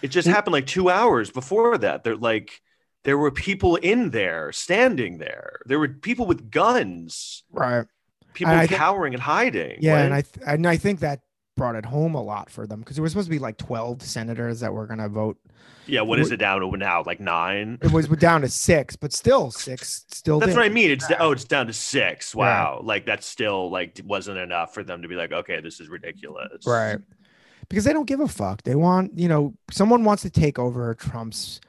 [0.00, 2.04] It just happened like two hours before that.
[2.04, 2.60] They're like,
[3.04, 5.60] there were people in there standing there.
[5.66, 7.86] There were people with guns, Right.
[8.38, 9.78] People I cowering and hiding.
[9.80, 11.20] Yeah, and I th- and I think that
[11.56, 14.00] brought it home a lot for them because there was supposed to be like 12
[14.02, 15.36] senators that were going to vote.
[15.86, 17.02] yeah, what is it down to now?
[17.04, 17.78] Like nine?
[17.82, 20.56] It was down to six, but still six still That's did.
[20.56, 20.90] what I mean.
[20.92, 21.16] It's Yeah.
[21.18, 22.32] oh, it's down to six.
[22.34, 22.38] Yeah.
[22.40, 25.88] Wow, like that's still like wasn't enough for them to be like, okay, this is
[25.88, 26.64] ridiculous.
[26.66, 26.98] Right.
[27.68, 28.62] Because they don't give a fuck.
[28.62, 31.60] They want, you know, someone wants to take over Trump's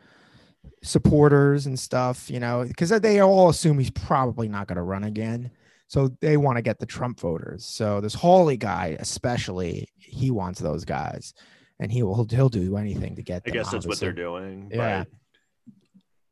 [0.81, 5.03] supporters and stuff, you know, because they all assume he's probably not going to run
[5.03, 5.51] again.
[5.89, 7.65] So they want to get the Trump voters.
[7.65, 11.33] So this Hawley guy, especially, he wants those guys,
[11.79, 13.41] and he will he'll do anything to get.
[13.45, 14.69] I them, guess that's what they're doing.
[14.71, 15.03] Yeah.
[15.03, 15.07] But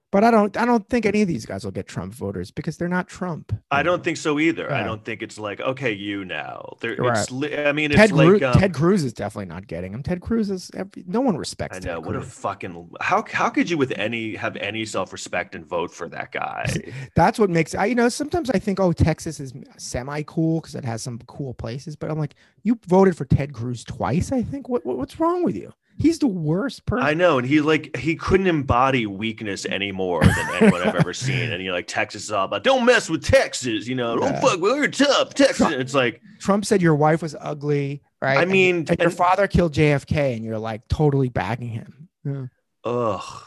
[0.10, 2.78] But I don't I don't think any of these guys will get Trump voters because
[2.78, 3.54] they're not Trump.
[3.72, 4.72] I don't think so either.
[4.72, 6.78] I don't think it's like okay, you now.
[6.80, 7.17] There, Right.
[7.17, 7.30] it's.
[7.30, 10.04] li- I mean, Ted it's like Cruz, um, Ted Cruz is definitely not getting him.
[10.04, 11.78] Ted Cruz is every, no one respects.
[11.78, 15.12] I Ted know what a fucking how how could you with any have any self
[15.12, 16.74] respect and vote for that guy?
[17.15, 20.76] That's what makes I you know sometimes I think oh Texas is semi cool because
[20.76, 24.32] it has some cool places, but I'm like you voted for Ted Cruz twice.
[24.32, 25.74] I think what, what what's wrong with you?
[26.00, 27.06] He's the worst person.
[27.08, 31.14] I know, and he like he couldn't embody weakness any more than anyone I've ever
[31.14, 31.52] seen.
[31.52, 33.88] And you like Texas is all about don't mess with Texas.
[33.88, 34.40] You know, don't Yeah.
[34.42, 34.60] fuck.
[34.60, 35.58] We're tough, Texas.
[35.58, 38.38] Trump- It's like Trump said your wife was ugly, right?
[38.38, 42.10] I And- mean, and, your and- father killed JFK, and you're like totally backing him.
[42.24, 42.46] Yeah.
[42.84, 43.44] ugh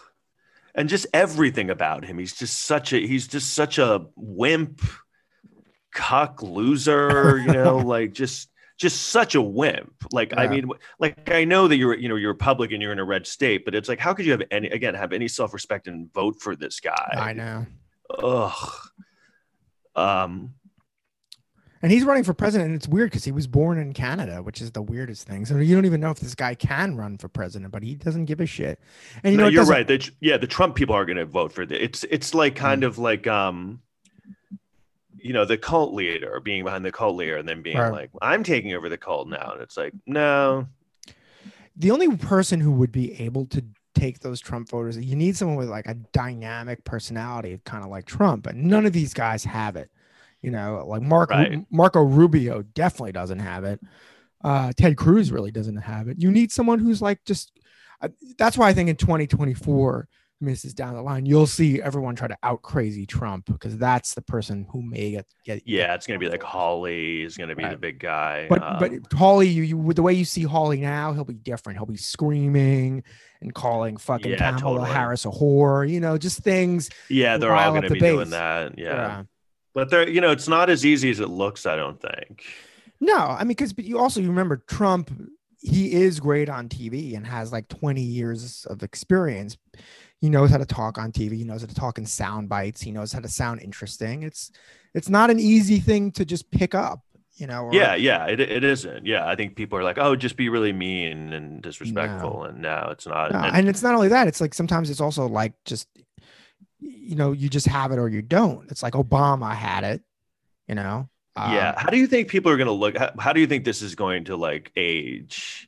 [0.74, 4.80] and just everything about him he's just such a he's just such a wimp
[5.92, 8.48] cuck loser you know like just
[8.80, 12.32] just such a wimp like i mean like i know that you're you know you're
[12.32, 14.94] republican you're in a red state but it's like how could you have any again
[14.94, 17.66] have any self-respect and vote for this guy I know.
[18.22, 18.72] ugh
[19.94, 20.54] um
[21.82, 24.60] And he's running for president, and it's weird because he was born in Canada, which
[24.60, 25.46] is the weirdest thing.
[25.46, 28.26] So you don't even know if this guy can run for president, but he doesn't
[28.26, 28.78] give a shit.
[29.24, 29.86] And you know, no, it you're right.
[29.88, 31.78] The, yeah, the Trump people are going to vote for this.
[31.80, 33.80] It's it's like kind of like um,
[35.22, 37.92] you know, the cult leader being behind the cult leader and then being Right.
[37.92, 40.66] like, I'm taking over the cult now, and it's like, no,
[41.76, 45.56] the only person who would be able to take those Trump voters, you need someone
[45.56, 49.76] with like a dynamic personality, kind of like Trump, and none of these guys have
[49.76, 49.90] it.
[50.42, 51.64] You know, like Marco Right.
[51.70, 53.80] Marco Rubio definitely doesn't have it.
[54.42, 56.18] Uh, Ted Cruz really doesn't have it.
[56.18, 57.52] You need someone who's like just.
[58.02, 60.08] Uh, that's why I think in 2024,
[60.40, 64.22] misses down the line, you'll see everyone try to out crazy Trump because that's the
[64.22, 67.76] person who may get, get Yeah, it's gonna be like Hawley is gonna be the
[67.76, 68.46] big guy.
[68.48, 71.34] But um, but Hawley, you, you with the way you see Hawley now, he'll be
[71.34, 71.78] different.
[71.78, 73.02] He'll be screaming
[73.40, 74.90] and calling fucking Yeah, Kamala totally.
[74.90, 75.88] Harris a whore.
[75.88, 76.90] You know, just things.
[77.08, 78.78] yeah, they're all gonna the be doing that.
[78.78, 78.84] Yeah.
[78.84, 79.22] Yeah.
[79.74, 82.44] But they're you know, it's not as easy as it looks, I don't think.
[83.00, 85.10] No, I mean, because but you also you remember Trump.
[85.62, 89.58] He is great on TV and has like 20 years of experience.
[90.20, 91.32] He knows how to talk on TV.
[91.36, 92.80] He knows how to talk in sound bites.
[92.82, 94.22] He knows how to sound interesting.
[94.22, 94.50] It's
[94.94, 97.00] it's not an easy thing to just pick up.
[97.36, 97.66] You know.
[97.66, 99.06] or- Yeah, yeah, it, it isn't.
[99.06, 102.88] Yeah, I think people are like, oh, just be really mean and disrespectful, and no,
[102.90, 103.32] it's not.
[103.32, 104.28] No, And- and it's not only that.
[104.28, 105.88] It's like sometimes it's also like just,
[106.80, 108.70] you know, you just have it or you don't.
[108.70, 110.02] It's like Obama had it,
[110.68, 111.08] you know.
[111.36, 112.98] yeah, Um, how do you think people are going to look?
[112.98, 115.66] How, how do you think this is going to like age?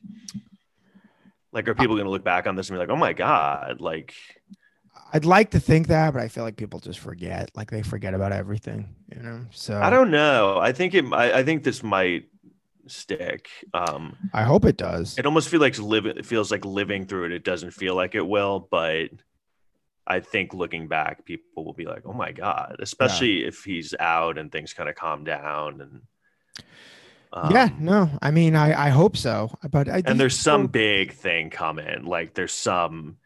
[1.51, 3.79] Like, are people going to look back on this and be like, "Oh my god!"
[3.79, 4.13] Like,
[5.15, 7.51] I'd like to think that, but I feel like people just forget.
[7.55, 9.45] Like they forget about everything, you know.
[9.51, 10.57] So I don't know.
[10.59, 11.05] I think it.
[11.13, 12.25] I, I think this might
[12.87, 13.47] stick.
[13.75, 15.17] Um, I hope it does.
[15.19, 16.17] it almost feels like living.
[16.17, 17.31] It feels like living through it.
[17.31, 19.09] It doesn't feel like it will, but
[20.07, 24.39] I think looking back, people will be like, "Oh my god!" Especially if he's out
[24.39, 26.01] and things kind of calm down and.
[27.51, 31.13] yeah, um, no, I mean, I I hope so, but I and there's some big
[31.13, 33.17] thing coming like there's some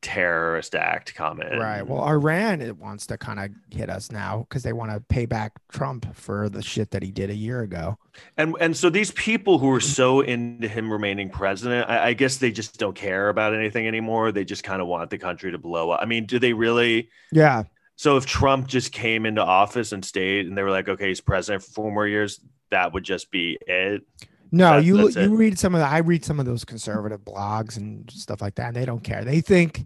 [0.00, 1.82] terrorist act coming right.
[1.86, 5.26] Well, Iran it wants to kind of hit us now because they want to pay
[5.26, 7.98] back Trump for the shit that he did a year ago.
[8.36, 12.36] and and so these people who are so into him remaining president I, I guess
[12.36, 15.58] they just don't care about anything anymore they just kind of want the country to
[15.58, 17.64] blow up i mean do they really Yeah,
[17.96, 21.20] so if trump just came into office and stayed and they were like okay he's
[21.20, 24.02] president for four more years that would just be it
[24.50, 25.28] No, That- you you it.
[25.28, 28.68] read some of the I read some of those conservative blogs and stuff like that,
[28.68, 29.24] and they don't care.
[29.24, 29.84] They think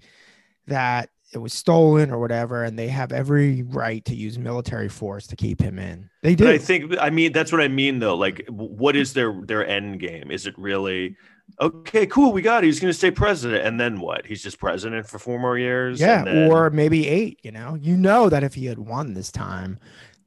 [0.66, 5.26] that it was stolen or whatever, and they have every right to use military force
[5.28, 6.10] to keep him in.
[6.22, 6.44] They do.
[6.44, 8.16] But I think I mean that's what I mean though.
[8.16, 10.30] Like, what is their their end game?
[10.30, 11.16] Is it really
[11.60, 12.06] okay?
[12.06, 12.66] Cool, we got it.
[12.66, 14.26] He's going to stay president, and then what?
[14.26, 16.00] He's just president for four more years.
[16.00, 17.40] yeah, and then- or maybe eight.
[17.42, 19.78] You know, you know that if he had won this time,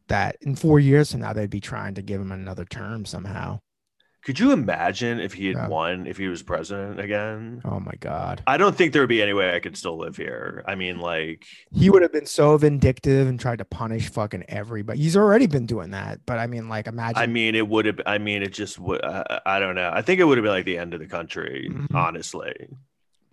[0.07, 3.59] that in four years from now they'd be trying to give him another term somehow.
[4.25, 5.67] Could you imagine if he had Yeah.
[5.67, 7.61] won if he was president again?
[7.63, 10.17] Oh my god, I don't think there would be any way I could still live
[10.17, 10.63] here.
[10.67, 14.99] I mean, like, he would have been so vindictive and tried to punish fucking everybody.
[14.99, 17.21] He's already been doing that, but I mean, like, imagine.
[17.21, 18.01] I mean, it would have.
[18.05, 19.05] I mean, it just would.
[19.05, 19.91] I, I don't know.
[19.93, 21.93] I think it would have been like the end of the country, Mhm.
[21.95, 22.67] honestly.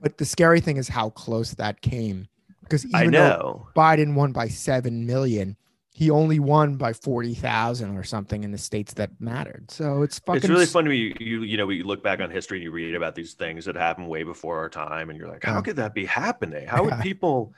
[0.00, 2.28] But the scary thing is how close that came.
[2.62, 3.66] Because I even though know.
[3.74, 5.56] Biden won by seven million,
[5.92, 9.70] he only won by forty thousand or something in the states that mattered.
[9.70, 10.38] So it's fucking.
[10.38, 12.64] it's really s- fun when you, you you know we look back on history and
[12.64, 15.56] you read about these things that happened way before our time and you're like how
[15.56, 15.60] Yeah.
[15.62, 17.52] could that be happening how would people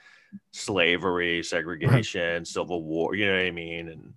[0.52, 4.14] slavery segregation civil war you know what i mean and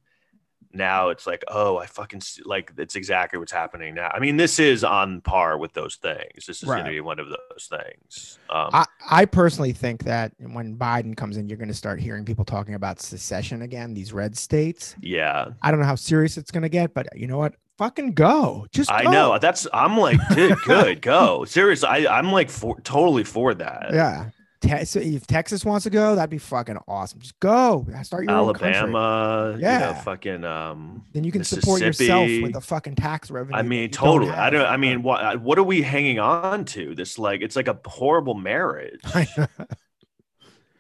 [0.73, 4.37] now it's like oh i fucking see, like it's exactly what's happening now i mean
[4.37, 7.69] this is on par with those things this is going to be one of those
[7.69, 11.99] things um, I, I personally think that when Biden comes in, you're going to start
[11.99, 13.93] hearing people talking about secession again.
[13.93, 14.95] These red states.
[15.01, 17.55] yeah I don't know how serious it's going to get, but you know what?
[17.77, 18.65] Fucking go.
[18.71, 23.23] Just i know that's i'm like dude good go seriously I, i'm like for totally
[23.23, 24.29] for that Yeah.
[24.59, 27.19] Te- so if Texas wants to go, that'd be fucking awesome.
[27.19, 27.85] Just go.
[28.03, 28.73] Start your own country.
[28.75, 29.93] Alabama, you know, Yeah.
[30.01, 33.55] fucking um Then you can support yourself with the fucking tax revenue.
[33.57, 34.31] I mean, totally.
[34.31, 34.65] I don't.
[34.65, 36.95] I mean, what what are we hanging on to?
[36.95, 39.01] This like it's like a horrible marriage.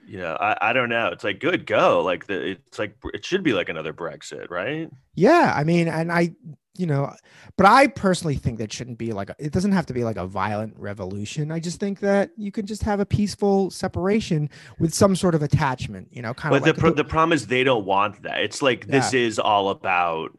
[0.09, 1.07] You know, I, I don't know.
[1.07, 2.01] It's like good go.
[2.01, 4.89] Like the it's like it should be like another Brexit, right?
[5.15, 6.31] Yeah, I mean, and I,
[6.77, 7.11] you know,
[7.57, 10.17] but I personally think that shouldn't be like a, it doesn't have to be like
[10.17, 11.51] a violent revolution.
[11.51, 15.41] I just think that you can just have a peaceful separation with some sort of
[15.43, 18.23] attachment, you know, kind But of the like pro- the problem is they don't want
[18.23, 18.41] that.
[18.41, 20.37] It's like this is all about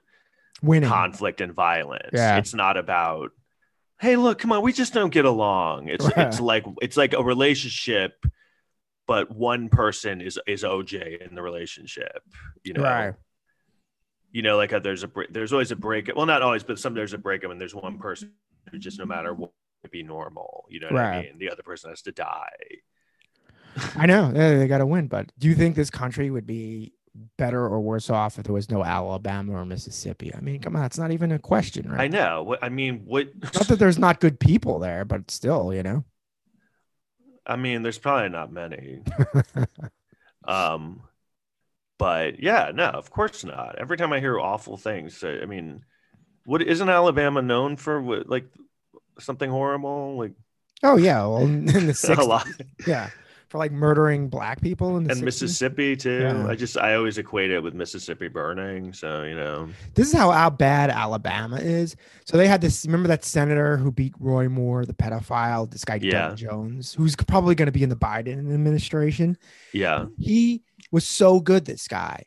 [0.62, 0.88] winning.
[0.88, 2.10] conflict and violence.
[2.12, 2.38] Yeah.
[2.38, 3.32] It's not about
[4.00, 5.88] hey, look, come on, we just don't get along.
[5.88, 8.24] It's it's like it's like a relationship,
[9.06, 12.22] but one person is is OJ in the relationship.
[12.62, 13.14] You know, Right.
[14.38, 16.12] You know, like uh, there's a there's always a break.
[16.14, 18.30] Well, not always, but some there's a breakup, and there's one person
[18.70, 19.50] who just no matter what
[19.82, 20.64] would be normal.
[20.68, 21.38] You know what I mean?
[21.38, 22.46] The other person has to die.
[23.96, 26.92] I know they, they got to win, but do you think this country would be
[27.36, 30.32] better or worse off if there was no Alabama or Mississippi?
[30.32, 32.02] I mean, come on, it's not even a question, right?
[32.02, 32.44] I know.
[32.44, 33.26] What I mean, what?
[33.42, 36.04] Not that there's not good people there, but still, you know.
[37.44, 39.00] I mean, there's probably not many.
[40.44, 41.02] um,
[41.98, 43.76] but yeah, no, of course not.
[43.78, 45.84] Every time I hear awful things, I mean,
[46.44, 48.00] what isn't Alabama known for?
[48.00, 48.46] What, like
[49.20, 50.16] something horrible?
[50.16, 50.32] Like
[50.82, 52.46] Oh yeah, well, in the a lot.
[52.86, 53.10] yeah
[53.48, 55.24] for like murdering black people in and 60s.
[55.24, 56.20] Mississippi too.
[56.20, 56.46] Yeah.
[56.48, 58.92] I just I always equate it with Mississippi burning.
[58.92, 61.96] So you know, This is how how bad Alabama is.
[62.26, 62.84] So they had this.
[62.84, 66.28] Remember that senator who beat Roy Moore, the pedophile, this guy Yeah.
[66.28, 69.38] Doug Jones, who's probably going to be in the Biden administration.
[69.72, 71.64] yeah, He was so good.
[71.64, 72.24] This guy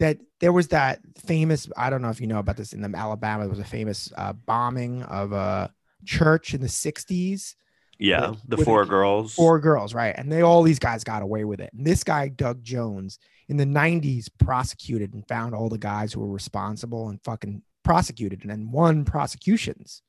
[0.00, 1.68] that there was that famous.
[1.76, 3.42] I don't know if you know about this in the Alabama.
[3.44, 5.72] There was a famous uh, bombing of a
[6.04, 7.54] church in the '60s.
[7.98, 8.30] yeah.
[8.30, 9.34] With- the with four the- girls.
[9.34, 10.14] Four girls, right?
[10.16, 11.70] And they all these guys got away with it.
[11.76, 13.18] And this guy, Doug Jones,
[13.48, 18.42] in the 90s, prosecuted and found all the guys who were responsible and fucking prosecuted
[18.42, 20.02] and then won prosecutions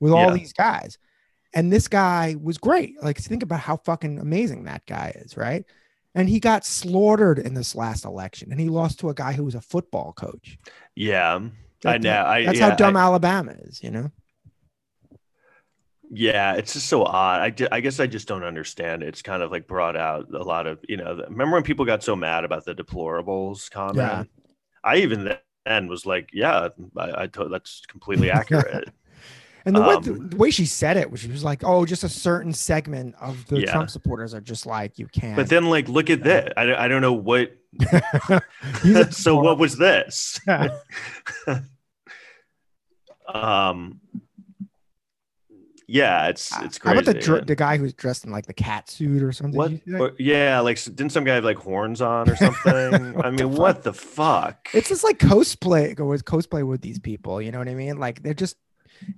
[0.00, 0.34] with all Yeah.
[0.34, 0.98] these guys.
[1.54, 3.02] And this guy was great.
[3.02, 5.64] Like, think about how fucking amazing that guy is, right?
[6.14, 9.44] And he got slaughtered in this last election and he lost to a guy who
[9.44, 10.58] was a football coach.
[10.94, 11.40] Yeah,
[11.84, 12.24] I know.
[12.24, 14.10] I, That's yeah, how dumb I- Alabama is, you know?
[16.10, 17.40] yeah, it's just so odd.
[17.40, 19.02] I, I guess I just don't understand.
[19.02, 21.16] It's kind of like brought out a lot of you know.
[21.28, 23.96] Remember when people got so mad about the deplorables comment?
[23.96, 24.24] Yeah.
[24.84, 28.90] I even then was like, yeah, I, I to- that's completely accurate.
[29.66, 32.04] And the, way, Um, the way she said it was she was like, "Oh, just
[32.04, 33.72] a certain segment of the Yeah.
[33.72, 36.52] Trump supporters are just like you can't." but then, like, look at this.
[36.56, 37.56] I, don't- I don't know what.
[39.14, 40.38] So what was this?
[40.46, 40.68] Yeah.
[43.32, 44.00] um.
[45.86, 46.98] Yeah, it's it's How crazy.
[46.98, 49.56] about the dr- the guy who's dressed in like the cat suit or something?
[49.56, 49.68] What?
[49.70, 50.00] Did you see that?
[50.00, 53.20] or- yeah, like didn't some guy have like horns on or something?
[53.22, 53.58] I mean, fuck?
[53.58, 54.68] what the fuck?
[54.72, 55.94] It's just like cosplay.
[55.94, 57.40] Go with cosplay with these people.
[57.42, 57.98] You know what I mean?
[57.98, 58.56] Like they're just.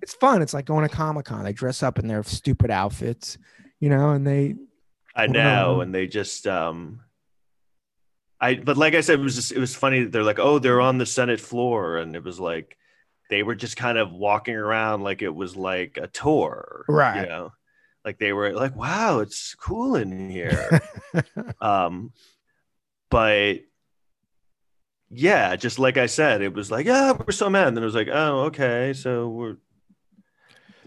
[0.03, 0.42] It's fun.
[0.42, 1.44] It's like going to Comic Con.
[1.44, 3.38] They dress up in their stupid outfits,
[3.81, 4.55] you know, and they.
[5.14, 7.01] I know, and they just um
[8.40, 10.81] I but like I said, it was just it was funny they're like, oh, they're
[10.81, 12.77] on the Senate floor, and it was like
[13.31, 16.85] they were just kind of walking around like it was like a tour.
[16.88, 17.22] Right.
[17.22, 17.53] You know,
[18.05, 20.81] like they were like, wow, it's cool in here.
[21.61, 22.12] um
[23.11, 23.61] but
[25.11, 27.68] yeah, just like I said, it was like, yeah, we're so mad.
[27.68, 29.57] And then it was like, oh, okay, so we're.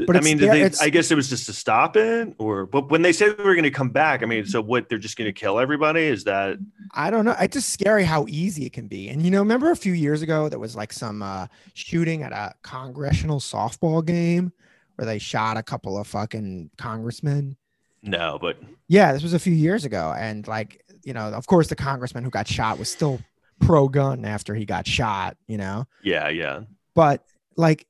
[0.07, 2.65] But I mean, did there- they, I guess it was just to stop it, or
[2.65, 4.89] but when they said they were going to come back, I mean, so what?
[4.89, 6.03] They're just going to kill everybody?
[6.03, 6.57] Is that?
[6.93, 7.35] I don't know.
[7.39, 9.09] It's just scary how easy it can be.
[9.09, 12.31] And you know, remember a few years ago there was like some uh, shooting at
[12.31, 14.53] a congressional softball game
[14.95, 17.55] where they shot a couple of fucking congressmen.
[18.01, 18.57] No, but
[18.87, 22.23] Yeah, this was a few years ago, and like you know, of course, the congressman
[22.23, 23.19] who got shot was still
[23.59, 25.35] pro gun after he got shot.
[25.47, 26.61] You know, yeah, yeah,
[26.95, 27.25] but
[27.57, 27.87] like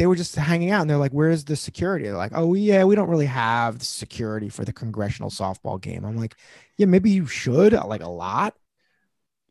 [0.00, 2.84] they were just hanging out and they're like where's the security they're like oh yeah
[2.84, 6.36] we don't really have the security for the congressional softball game i'm like
[6.78, 8.54] yeah maybe you should like a lot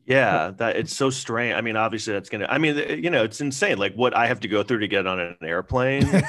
[0.10, 0.54] yeah.
[0.58, 1.54] That it's so strange.
[1.54, 2.48] I mean, obviously, that's gonna.
[2.50, 3.78] I mean, you know, it's insane.
[3.78, 6.04] Like what I have to go through to get on an airplane,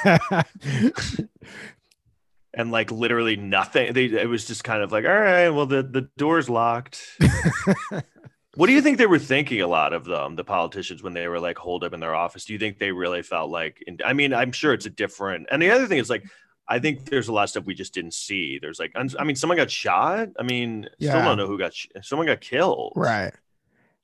[2.53, 3.91] and like literally nothing.
[3.93, 7.01] They, it was just kind of like, all right, well, the the door's locked.
[8.55, 9.61] What do you think they were thinking?
[9.61, 12.45] A lot of them, the politicians, when they were like holed up in their office.
[12.45, 13.81] Do you think they really felt like?
[13.87, 15.47] In, I mean, I'm sure it's a different.
[15.51, 16.25] And the other thing is like,
[16.67, 18.59] I think there's a lot of stuff we just didn't see.
[18.61, 20.29] There's like, I mean, someone got shot.
[20.39, 21.73] I mean, still don't know who got.
[21.73, 22.93] sh- Someone got killed.
[22.95, 23.33] right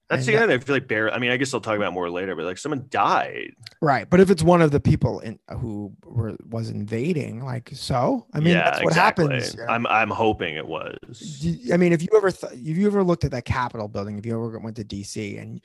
[0.10, 0.62] That's the other thing.
[0.62, 1.14] I feel like Bear.
[1.14, 3.54] I mean, I guess I'll talk about more later, but like someone died.
[3.82, 8.26] right but if it's one of the people in who were was invading like so
[8.34, 9.26] i mean yeah, that's what exactly.
[9.26, 9.66] happens yeah.
[9.70, 11.46] I'm I'm hoping it was.
[11.72, 14.26] I mean, if you ever th- if you ever looked at that Capitol building, if
[14.26, 15.62] you ever went to DC and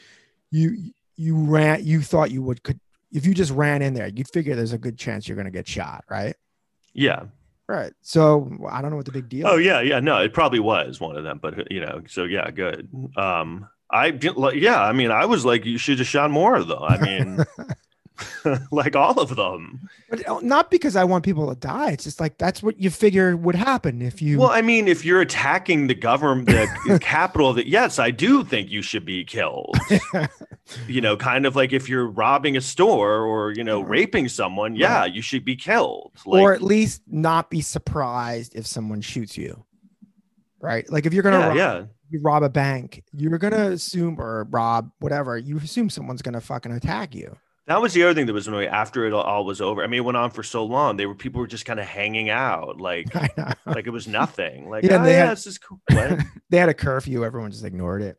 [0.51, 2.81] you you ran, you thought you would could
[3.13, 5.51] if you just ran in there, you'd figure there's a good chance you're going to
[5.51, 6.35] get shot, right?
[6.95, 7.25] Yeah.
[7.69, 7.93] Right.
[8.01, 9.47] So I don't know what the big deal.
[9.47, 9.67] Oh is.
[9.67, 10.01] yeah, yeah.
[10.01, 12.89] No, it probably was one of them, but you know, so yeah, good.
[13.17, 14.19] Um, I.
[14.55, 16.85] Yeah, I mean, I was like, you should have shot more though.
[16.85, 17.45] I mean,
[18.71, 19.89] like all of them.
[20.11, 21.91] but uh, not because I want people to die.
[21.91, 24.39] It's just like that's what you figure would happen if you.
[24.39, 28.71] Well, I mean, if you're attacking the government, the Capitol, that yes, I do think
[28.71, 29.77] you should be killed.
[30.87, 34.77] you know, kind of like if you're robbing a store or you know raping someone,
[34.77, 36.13] yeah, you should be killed.
[36.27, 39.65] Like, or at least not be surprised if someone shoots you.
[40.61, 40.91] Right.
[40.91, 41.85] Like if you're gonna yeah, rob, yeah.
[42.13, 45.37] You rob a bank, you're gonna assume or rob whatever.
[45.39, 47.37] You assume someone's gonna fucking attack you.
[47.69, 49.85] That was the other thing that was annoying after it all was over.
[49.85, 50.97] I mean, it went on for so long.
[50.97, 53.07] They were people were just kind of hanging out, like
[53.67, 54.69] like it was nothing.
[54.69, 55.81] Like, Yeah, oh, they yeah, had- this is cool.
[56.51, 57.25] They had a curfew.
[57.25, 58.19] Everyone just ignored it.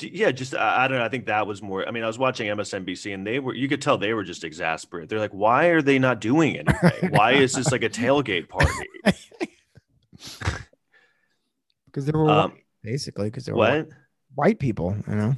[0.00, 1.04] Yeah, just I, I don't know.
[1.04, 1.86] I think that was more.
[1.86, 3.54] I mean, I was watching MSNBC, and they were.
[3.54, 5.08] You could tell they were just exasperated.
[5.08, 7.10] They're like, "Why are they not doing anything?
[7.10, 8.86] Why is this like a tailgate party?"
[11.98, 13.86] Because they were Um, white, basically because they were white,
[14.34, 15.36] white people, you know.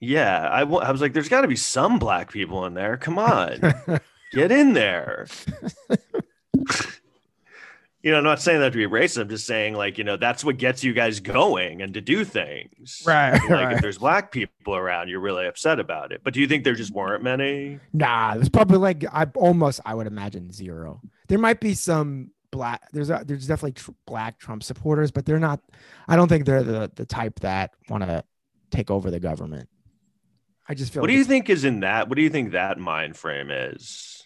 [0.00, 2.96] Yeah, I, I was like, "There's got to be some black people in there.
[2.96, 3.58] Come on,
[4.32, 5.26] get in there."
[8.02, 9.20] you know, I'm not saying that to be racist.
[9.20, 12.24] I'm just saying, like, you know, that's what gets you guys going and to do
[12.24, 13.02] things.
[13.04, 13.72] Right, Like, right.
[13.72, 16.20] if there's black people around, you're really upset about it.
[16.22, 17.80] But do you think there just weren't many?
[17.92, 21.00] Nah, there's probably like I almost I would imagine zero.
[21.26, 22.88] There might be some black.
[22.92, 25.60] There's a, there's definitely tr- black Trump supporters, but they're not.
[26.06, 28.24] I don't think they're the the type that want to
[28.70, 29.68] take over the government.
[30.68, 31.02] I just feel.
[31.02, 32.08] What like do you think is in that?
[32.08, 34.17] What do you think that mind frame is?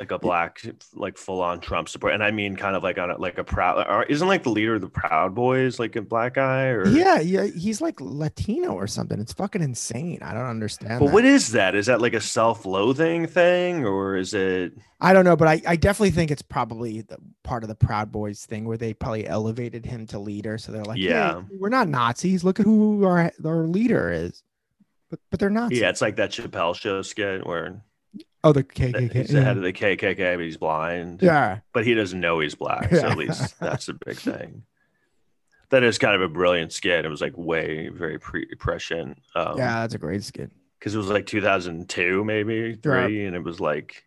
[0.00, 0.62] Like a black,
[0.94, 3.44] like full on Trump support, and I mean, kind of like on a, like a
[3.44, 4.06] proud.
[4.08, 6.68] Isn't like the leader of the Proud Boys like a black guy?
[6.68, 9.20] Or Yeah, yeah, he's like Latino or something.
[9.20, 10.20] It's fucking insane.
[10.22, 11.00] I don't understand.
[11.00, 11.12] But that.
[11.12, 11.74] what is that?
[11.74, 14.72] Is that like a self-loathing thing, or is it?
[15.02, 18.10] I don't know, but I, I definitely think it's probably the part of the Proud
[18.10, 20.56] Boys thing where they probably elevated him to leader.
[20.56, 21.42] So they're like, yeah, Yeah.
[21.58, 22.42] we're not Nazis.
[22.42, 24.42] Look at who our our leader is.
[25.10, 25.72] But but they're not.
[25.72, 27.82] Yeah, it's like that Chappelle show skit where
[28.42, 29.12] Oh, the KKK.
[29.12, 31.20] he's the head of the KKK, but he's blind.
[31.22, 31.58] yeah.
[31.72, 32.90] but he doesn't know he's black.
[32.90, 34.62] So at least that's a big thing.
[35.68, 37.04] That is kind of a brilliant skit.
[37.04, 39.18] It was like way very pre prescient.
[39.34, 40.50] Um, yeah, that's a great skit.
[40.78, 44.04] because it was like 2002 maybe three, and it was like,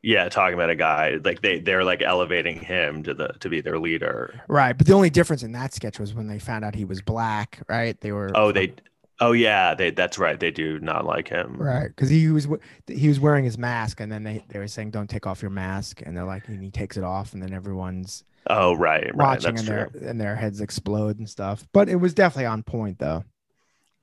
[0.00, 3.60] yeah, talking about a guy like they they're like elevating him to the to be
[3.60, 4.40] their leader.
[4.48, 4.72] Right.
[4.78, 7.60] But the only difference in that sketch was when they found out he was black,
[7.68, 8.00] right?
[8.00, 8.72] They were Oh, they,
[9.20, 10.38] oh yeah, they that's right.
[10.38, 11.56] They do not like him.
[11.56, 12.48] right because he was
[12.86, 15.50] he was wearing his mask and then they, they were saying don't take off your
[15.50, 19.16] mask and they're like and he takes it off and then everyone's Oh right, right.
[19.16, 20.00] watching That's and true.
[20.00, 21.66] their and their heads explode and stuff.
[21.72, 23.24] But it was definitely on point though.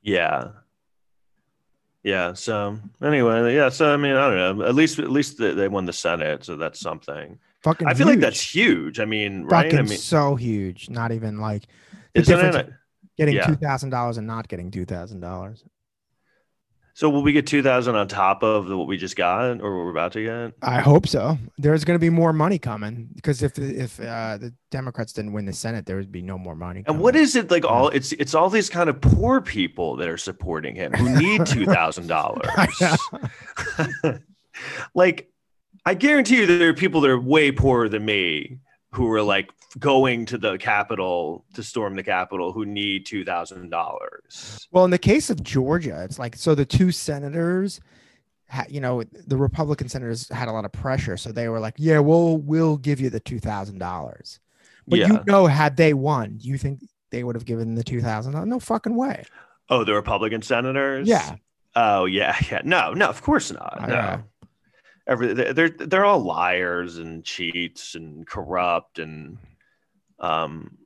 [0.01, 0.49] Yeah.
[2.03, 2.33] Yeah.
[2.33, 3.69] So anyway, yeah.
[3.69, 4.65] So I mean, I don't know.
[4.65, 7.37] At least, at least they, won the Senate, so that's something.
[7.61, 8.99] Fucking I feel like that's huge.
[8.99, 9.65] I mean, right?
[9.65, 10.89] fucking I mean, so huge.
[10.89, 11.67] Not even like
[12.13, 12.73] the isn't difference it?
[13.21, 13.45] Getting yeah.
[13.45, 15.63] two thousand dollars and not getting two thousand dollars.
[16.93, 19.77] So will we get two thousand on top of the, what we just got, or
[19.77, 20.53] what we're about to get?
[20.61, 21.37] I hope so.
[21.57, 25.45] There's going to be more money coming because if if uh, the Democrats didn't win
[25.45, 26.83] the Senate, there would be no more money.
[26.87, 27.63] And what is it like?
[27.63, 31.45] All it's it's all these kind of poor people that are supporting him who need
[31.45, 32.49] two thousand dollars.
[34.95, 35.31] like,
[35.85, 38.57] I guarantee you, there are people that are way poorer than me
[38.93, 43.69] who are like going to the Capitol to storm the Capitol who need two thousand
[43.69, 44.67] dollars.
[44.71, 47.79] Well, in the case of Georgia, it's like so the two senators,
[48.49, 51.75] ha, you know, the Republican senators had a lot of pressure, so they were like,
[51.77, 54.39] "Yeah, we'll we'll give you the two thousand dollars."
[54.87, 55.07] But Yeah.
[55.13, 56.81] you know, had they won, you think
[57.11, 58.33] they would have given the two thousand?
[58.49, 59.25] No fucking way.
[59.69, 61.07] Oh, the Republican senators.
[61.07, 61.35] Yeah.
[61.77, 62.61] Oh yeah, yeah.
[62.65, 63.85] No, no, of course not.
[63.87, 64.23] No.
[65.07, 69.37] Every they're they're all liars and cheats and corrupt and
[70.19, 70.77] um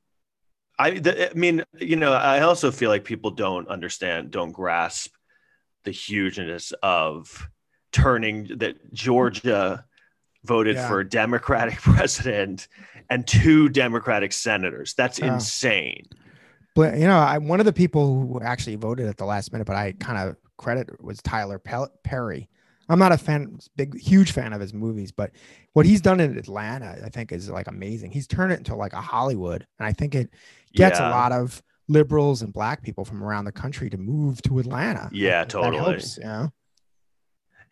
[0.78, 5.14] I the, I mean, you know, I also feel like people don't understand, don't grasp
[5.86, 7.48] the hugeness of
[7.94, 9.86] turning that Georgia
[10.44, 10.88] voted Yeah.
[10.90, 12.68] for a Democratic president
[13.10, 14.94] and two Democratic senators.
[14.96, 15.34] That's Yeah.
[15.36, 16.08] insane.
[16.76, 19.66] But you know, I, one of the people who actually voted at the last minute,
[19.66, 22.50] but I kind of credit was Tyler Perry.
[22.90, 25.32] I'm not a fan, big, huge fan of his movies, but
[25.74, 28.12] what he's done in Atlanta, I think, is like amazing.
[28.12, 30.30] He's turned it into like a Hollywood, and I think it
[30.74, 31.10] gets Yeah.
[31.10, 35.10] a lot of liberals and black people from around the country to move to Atlanta.
[35.12, 35.78] Yeah, totally.
[35.78, 36.52] helps, you know?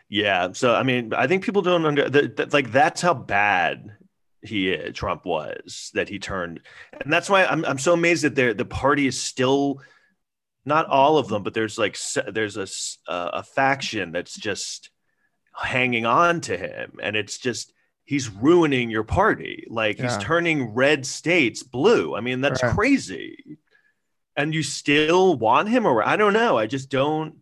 [0.10, 0.52] Yeah.
[0.54, 3.98] So I mean, I think people don't under that, that like that's how bad
[4.42, 6.60] he is, Trump was that he turned,
[7.02, 9.82] and that's why I'm I'm so amazed that there the party is still
[10.66, 11.98] not all of them, but there's like
[12.32, 12.68] there's a
[13.12, 14.90] uh, a faction that's just
[15.56, 17.74] hanging on to him, and it's just
[18.06, 19.66] he's ruining your party.
[19.70, 22.16] Like he's turning red states blue.
[22.16, 22.74] I mean, that's Right.
[22.74, 23.58] crazy.
[24.36, 26.58] And you still want him, or I don't know.
[26.58, 27.36] I just don't.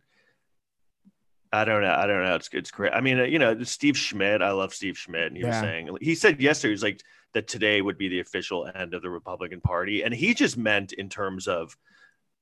[1.53, 1.93] I don't know.
[1.93, 2.35] I don't know.
[2.35, 2.93] It's it's great.
[2.93, 4.41] I mean, uh, you know, Steve Schmidt.
[4.41, 5.27] I love Steve Schmidt.
[5.27, 7.01] And he was saying he said yesterday he's like
[7.33, 10.93] that today would be the official end of the Republican Party, and he just meant
[10.93, 11.75] in terms of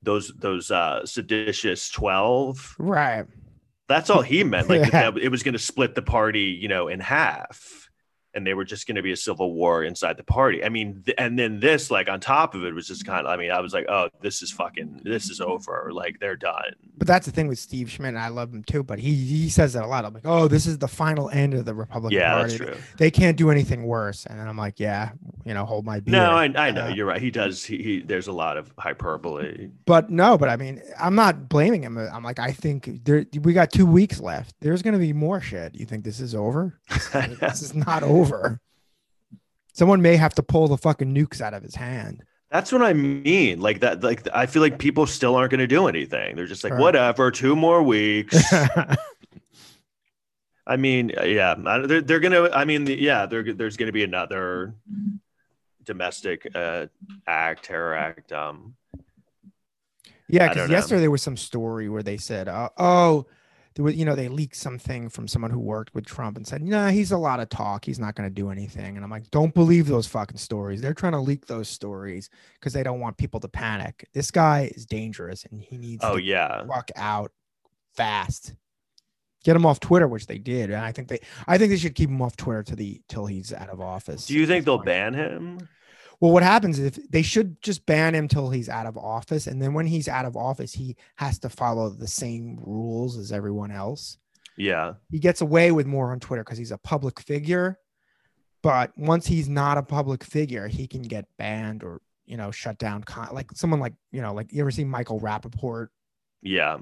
[0.03, 2.76] those those uh, seditious twelve.
[2.78, 3.26] Right.
[3.89, 4.69] That's all he meant.
[4.69, 5.11] Like Yeah.
[5.11, 7.88] that it was going to split the party, you know, in half.
[8.39, 10.63] And they were just going to be a civil war inside the party.
[10.63, 13.31] I mean, th- and then this, like on top of it, was just kind of.
[13.33, 15.01] I mean, I was like, "Oh, this is fucking.
[15.03, 15.89] This is over.
[15.91, 18.81] Like they're done." But that's the thing with Steve Schmidt, and I love him too.
[18.81, 20.05] But he he says that a lot.
[20.05, 22.57] I'm like, oh, this is the final end of the Republican Yeah, Party.
[22.57, 22.77] that's true.
[22.97, 24.25] They can't do anything worse.
[24.25, 25.11] And then I'm like, yeah,
[25.43, 26.13] you know, hold my beer.
[26.13, 27.21] No, I, I know Uh, you're right.
[27.21, 27.65] He does.
[27.65, 29.69] He, he there's a lot of hyperbole.
[29.85, 31.97] But no, but I mean, I'm not blaming him.
[31.97, 34.55] I'm like, I think there we got two weeks left.
[34.61, 35.75] There's gonna be more shit.
[35.75, 36.79] You think this is over?
[37.41, 38.28] this is not over.
[39.73, 42.23] Someone may have to pull the fucking nukes out of his hand.
[42.51, 43.61] That's what I mean.
[43.61, 44.03] Like that.
[44.03, 46.36] Like I feel like people still aren't going to do anything.
[46.36, 46.82] They're just like, Right.
[46.82, 47.32] whatever.
[47.32, 48.38] Two more weeks.
[50.67, 51.55] I mean, yeah,
[51.88, 52.49] they're, they're gonna.
[52.51, 54.75] I mean, yeah, there's gonna be another
[55.84, 56.86] domestic uh,
[57.25, 58.32] act, terror act.
[58.32, 58.75] Um,
[60.27, 63.25] Yeah, because yesterday there was some story where they said, uh, "Oh,
[63.76, 66.61] there was, you know, they leaked something from someone who worked with Trump and said,
[66.61, 67.86] nah, he's a lot of talk.
[67.86, 70.82] He's not going to do anything." And I'm like, "Don't believe those fucking stories.
[70.82, 74.07] They're trying to leak those stories because they don't want people to panic.
[74.13, 77.32] This guy is dangerous, and he needs oh to yeah, fuck out
[77.95, 78.55] fast.
[79.43, 80.70] Get him off Twitter, which they did.
[80.70, 83.26] And I think they, I think they should keep him off Twitter to the till
[83.26, 84.26] he's out of office.
[84.26, 85.70] do you think they'll ban him?
[86.20, 89.47] Well, what happens is if they should just ban him till he's out of office,
[89.47, 93.32] and then when he's out of office, he has to follow the same rules as
[93.32, 94.17] everyone else.
[94.57, 97.80] Yeah, He gets away with more on Twitter because he's a public figure.
[98.61, 102.78] But once he's not a public figure, he can get banned or you know shut
[102.78, 103.05] down.
[103.05, 105.88] Con- like someone like you know like you ever see Michael Rapaport?
[106.41, 106.80] yeah.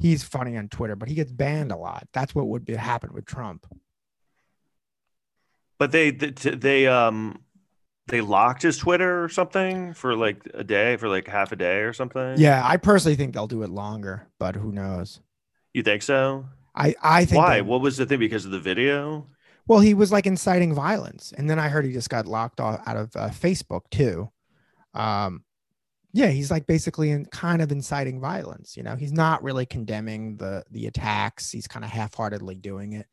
[0.00, 2.06] He's funny on Twitter, but he gets banned a lot.
[2.12, 3.66] That's what would be happen with Trump.
[5.78, 7.42] But they they, they um
[8.08, 11.78] they locked his Twitter or something for like a day, for like half a day
[11.80, 12.34] or something.
[12.38, 15.20] Yeah, I personally think they'll do it longer, but who knows?
[15.74, 16.46] you think so?
[16.74, 17.56] I I think Why?
[17.56, 18.18] they- What was the thing?
[18.18, 19.28] Because of the video?
[19.66, 22.80] Well, he was like inciting violence, and then I heard he just got locked off
[22.86, 24.30] out of uh, Facebook too.
[24.94, 25.44] Um,
[26.14, 28.76] yeah, he's like basically in kind of inciting violence.
[28.78, 31.50] You know, he's not really condemning the the attacks.
[31.52, 33.06] He's kind of half-heartedly doing it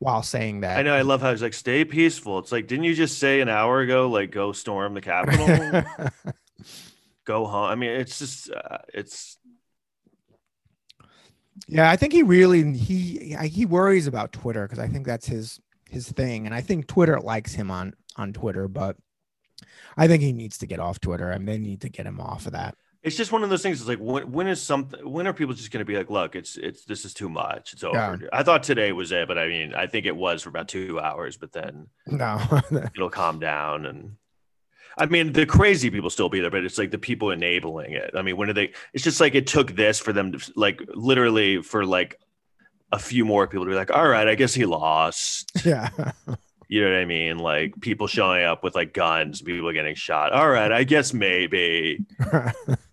[0.00, 0.78] while saying that.
[0.78, 0.94] I know.
[0.94, 3.80] I love how he's like, "Stay peaceful." It's like, didn't you just say an hour
[3.80, 5.46] ago, like, go storm the Capitol,
[7.24, 7.70] go home?
[7.70, 9.38] I mean, it's just, uh, it's
[11.68, 15.60] yeah, I think he really he he worries about Twitter because I think that's his
[15.88, 18.96] his thing, and I think Twitter likes him on on Twitter, but
[19.96, 22.46] I think he needs to get off Twitter, and they need to get him off
[22.46, 22.74] of that.
[23.02, 23.80] It's just one of those things.
[23.80, 25.00] It's like, when when is something?
[25.10, 27.72] When are people just going to be like, "Look, it's it's this is too much.
[27.72, 28.28] It's over." Yeah.
[28.32, 31.00] I thought today was it, but I mean, I think it was for about two
[31.00, 32.40] hours, but then No,
[32.94, 34.16] it'll calm down and.
[34.98, 38.10] I mean, the crazy people still be there, but it's like the people enabling it.
[38.14, 38.72] I mean, when are they?
[38.92, 42.18] It's just like it took this for them to, like, literally for like
[42.92, 45.52] a few more people to be like, all right, I guess he lost.
[45.64, 45.90] yeah.
[46.68, 47.38] You know what I mean?
[47.38, 50.32] Like people showing up with like guns, people getting shot.
[50.32, 52.04] All right, I guess maybe.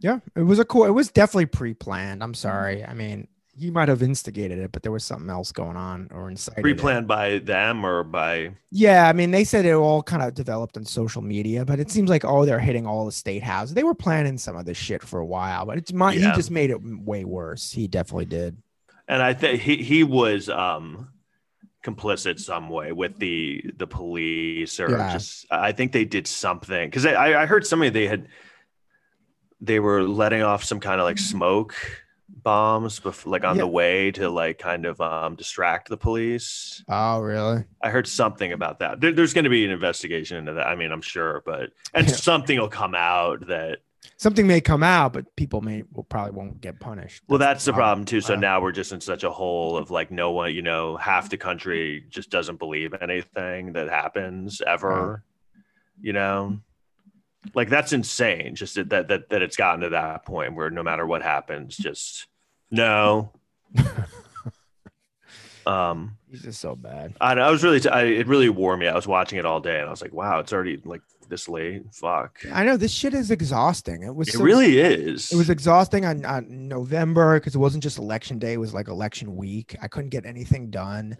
[0.00, 0.84] yeah, it was a cool.
[0.84, 2.22] It was definitely pre-planned.
[2.22, 2.84] I'm sorry.
[2.84, 3.26] I mean,
[3.56, 6.60] he might have instigated it, but there was something else going on or incited.
[6.60, 6.62] it.
[6.62, 10.76] Pre-planned by them or by Yeah, I mean, they said it all kind of developed
[10.76, 13.74] on social media, but it seems like oh, they're hitting all the state houses.
[13.74, 16.30] They were planning some of this shit for a while, but it's my Yeah.
[16.30, 17.72] he just made it way worse.
[17.72, 18.56] He definitely did.
[19.08, 21.08] and I think he he was um
[21.84, 25.12] complicit some way with the the police or Yeah.
[25.12, 28.28] just I think they did something because I I heard somebody they had
[29.60, 31.74] they were letting off some kind of like smoke
[32.28, 33.62] bombs before, like on Yeah.
[33.62, 36.84] the way to like kind of um distract the police.
[36.88, 37.64] Oh, really?
[37.82, 39.00] I heard something about that.
[39.00, 40.66] There, there's going to be an investigation into that.
[40.66, 42.14] I mean, I'm sure, but and Yeah.
[42.14, 43.78] something will come out that
[44.16, 47.22] Something may come out, but people may will probably won't get punished.
[47.28, 48.20] well, that's the problem too.
[48.20, 50.96] So Uh, now we're just in such a hole of like no one, you know,
[50.96, 55.24] half the country just doesn't believe anything that happens ever.
[56.00, 56.60] You know,
[57.54, 58.54] like that's insane.
[58.54, 62.26] Just that that that, it's gotten to that point where no matter what happens, just
[62.70, 63.32] no.
[65.66, 67.14] um He's just so bad.
[67.20, 68.86] I, I was really, I, it really wore me.
[68.86, 71.48] I was watching it all day, and I was like, "Wow, it's already like this
[71.48, 71.82] late.
[71.92, 74.02] Fuck, I know this shit is exhausting.
[74.02, 77.82] It was it so- really is." It was exhausting on, on November because it wasn't
[77.82, 79.74] just election day; it was like election week.
[79.80, 81.16] I couldn't get anything done.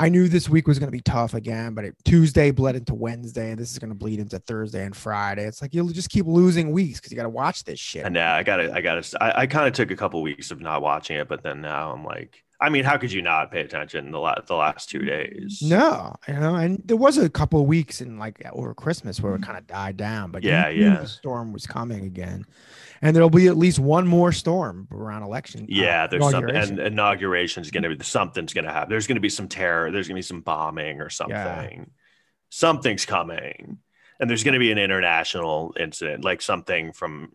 [0.00, 2.94] I knew this week was going to be tough again, but it, Tuesday bled into
[2.94, 5.44] Wednesday, and this is going to bleed into Thursday and Friday.
[5.44, 8.04] It's like you'll just keep losing weeks because you got to watch this shit.
[8.04, 10.60] And now I gotta, I gotta, I, I kind of took a couple weeks of
[10.60, 13.60] not watching it, but then now I'm like, I mean, how could you not pay
[13.60, 15.62] attention the last, the last two days?
[15.62, 19.34] No, you know, and there was a couple of weeks in like over Christmas where
[19.36, 20.96] it kind of died down, but Yeah, yeah.
[21.00, 22.44] the storm was coming again,
[23.02, 25.62] and there'll be at least one more storm around election.
[25.62, 26.78] uh, Yeah, there's some, inauguration.
[26.78, 28.90] and inauguration is gonna be something's gonna happen.
[28.90, 29.90] There's gonna be some terror.
[29.90, 31.90] There's gonna be some bombing or something.
[32.50, 33.78] Something's coming,
[34.18, 37.32] and there's gonna be an international incident, like something from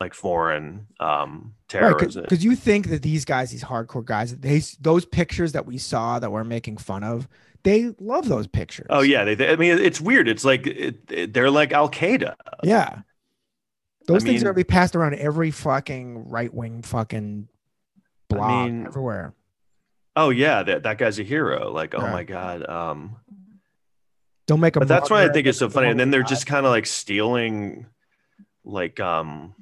[0.00, 2.22] like foreign um Right, terrorism.
[2.24, 6.18] because you think that these guys, these hardcore guys, they those pictures that we saw
[6.18, 7.26] that we're making fun of,
[7.62, 8.86] they love those pictures.
[8.90, 10.28] Oh yeah, they, they- I mean, it's weird.
[10.28, 12.34] It's like it, it- they're like Al Qaeda.
[12.62, 13.00] yeah.
[14.06, 17.48] Those things are mean- gonna be passed around every fucking right wing fucking
[18.28, 19.34] blog mean, everywhere.
[20.16, 21.72] Oh yeah, that that guy's a hero.
[21.72, 22.68] Like, oh my god.
[22.68, 23.16] Um,
[24.46, 24.80] Don't make a.
[24.80, 25.88] but that's why I think it's so funny.
[25.88, 27.86] And then they're the just kind of like stealing,
[28.64, 29.54] like um,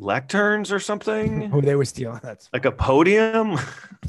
[0.00, 2.20] lecterns or something, Oh, they were stealing.
[2.22, 3.58] That's like a podium.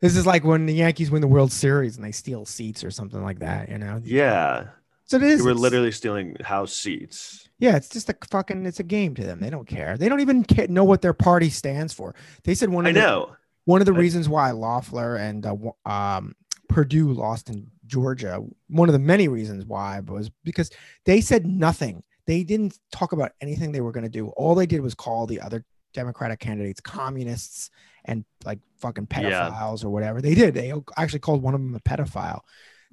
[0.00, 2.90] this is like when the Yankees win the World Series and they steal seats or
[2.90, 3.68] something like that.
[3.68, 4.00] You know.
[4.04, 4.68] yeah,
[5.06, 5.38] So it is.
[5.38, 7.48] they were literally stealing house seats.
[7.58, 8.66] Yeah, it's just a fucking.
[8.66, 9.40] It's a game to them.
[9.40, 9.96] They don't care.
[9.96, 12.14] They don't even ca- know what their party stands for.
[12.44, 13.36] They said one of I the, know.
[13.64, 15.54] one of the I- reasons why Loeffler and uh,
[15.90, 16.34] um,
[16.68, 18.42] Perdue lost in Georgia.
[18.68, 20.70] One of the many reasons why was because
[21.04, 22.02] they said nothing.
[22.26, 24.28] They didn't talk about anything they were going to do.
[24.30, 27.70] All they did was call the other Democratic candidates communists
[28.04, 29.20] and like fucking Yeah.
[29.48, 30.20] pedophiles or whatever.
[30.20, 30.52] They did.
[30.52, 32.40] They actually called one of them a pedophile.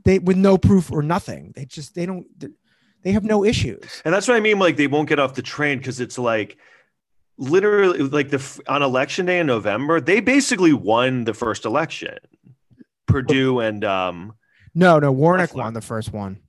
[0.06, 1.54] They with no proof or nothing.
[1.56, 2.26] They just they don't.
[3.04, 4.01] They have no issues.
[4.06, 4.60] And that's what I mean.
[4.60, 6.58] Like they won't get off the train because it's like
[7.38, 12.18] literally like the on election day in November, they basically won the first election.
[13.08, 14.34] Perdue and um,
[14.74, 15.12] No, no.
[15.12, 15.64] Warnock Loeffler.
[15.66, 16.39] won the first one.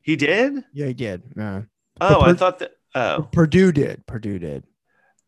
[0.00, 0.64] he did.
[0.72, 1.22] Yeah, he did.
[1.36, 1.62] Yeah.
[2.00, 2.72] Oh, I thought that.
[2.94, 4.06] Oh, Perdue did.
[4.06, 4.64] Perdue did.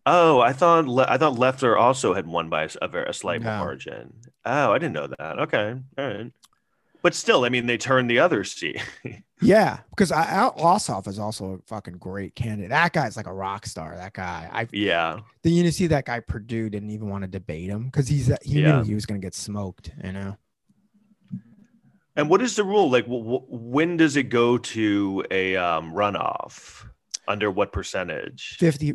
[0.06, 3.42] oh, I thought Le- I thought Loeffler also had won by a, very a slight
[3.42, 3.58] No.
[3.58, 4.14] margin.
[4.44, 5.38] Oh, I didn't know that.
[5.40, 6.32] Okay, all right.
[7.02, 8.82] But still, I mean, they turned the other seat.
[9.42, 12.68] Yeah, because I, Al- Ossoff is also a fucking great candidate.
[12.68, 13.96] That guy's like a rock star.
[13.96, 14.50] That guy.
[14.52, 18.06] I yeah, then you see that guy Perdue didn't even want to debate him because
[18.06, 18.80] he's he Yeah.
[18.80, 19.92] knew he was gonna get smoked.
[20.04, 20.36] You know.
[22.16, 22.90] And what is the rule?
[22.90, 26.84] Like, when does it go to a um, runoff?
[27.30, 28.56] Under what percentage?
[28.58, 28.94] 50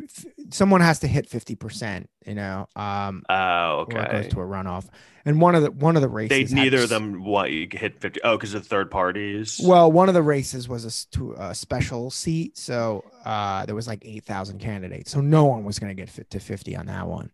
[0.50, 3.98] someone has to hit 50% you know um Oh, okay.
[4.00, 4.86] it goes to a runoff
[5.24, 7.98] and one of the one of the races They neither of them want you hit
[8.00, 8.20] fifty.
[8.22, 9.58] Oh, because of third parties.
[9.64, 13.88] well one of the races was a, to a special seat so uh there was
[13.88, 17.06] like 8000 candidates so no one was going to get fit to 50 on that
[17.06, 17.30] one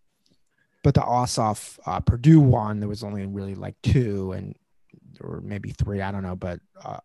[0.84, 4.55] but the Ossoff uh, Perdue one there was only really like two and
[5.20, 7.00] or maybe three I don't know but uh,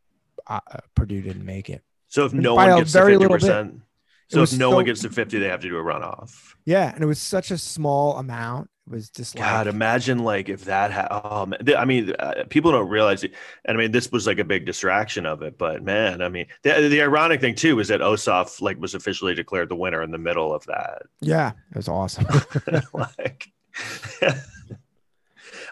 [0.48, 0.60] uh
[0.96, 3.42] Perdue didn't make it so if no one gets to fifty little bit.
[3.42, 3.82] percent, It
[4.30, 6.54] so if no so- one gets to fifty, they have to do a runoff.
[6.66, 10.20] yeah and it was such a small amount it was just like God, like imagine
[10.20, 11.08] like if that had.
[11.12, 13.34] Oh man, I mean, uh, people don't realize it.
[13.66, 15.58] And I mean, this was like a big distraction of it.
[15.58, 19.36] But man, I mean, the, the ironic thing too is that Ossoff like was officially
[19.36, 21.02] declared the winner in the middle of that.
[21.20, 22.28] yeah it was awesome
[22.94, 23.52] like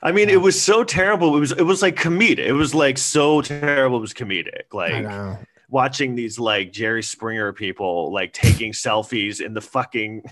[0.04, 1.36] I mean, it was so terrible.
[1.36, 2.40] It was it was like comedic.
[2.46, 3.98] It was like so terrible.
[3.98, 4.64] It was comedic.
[4.74, 5.38] I Like know
[5.76, 10.24] watching these like Jerry Springer people like taking selfies in the fucking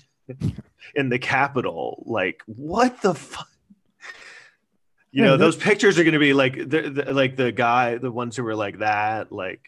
[0.96, 2.04] in the Capitol.
[2.08, 3.50] Like what the fuck?
[5.12, 7.98] You Yeah, know, those pictures are going to be like the, the like the guy,
[7.98, 9.62] the ones who were like that, like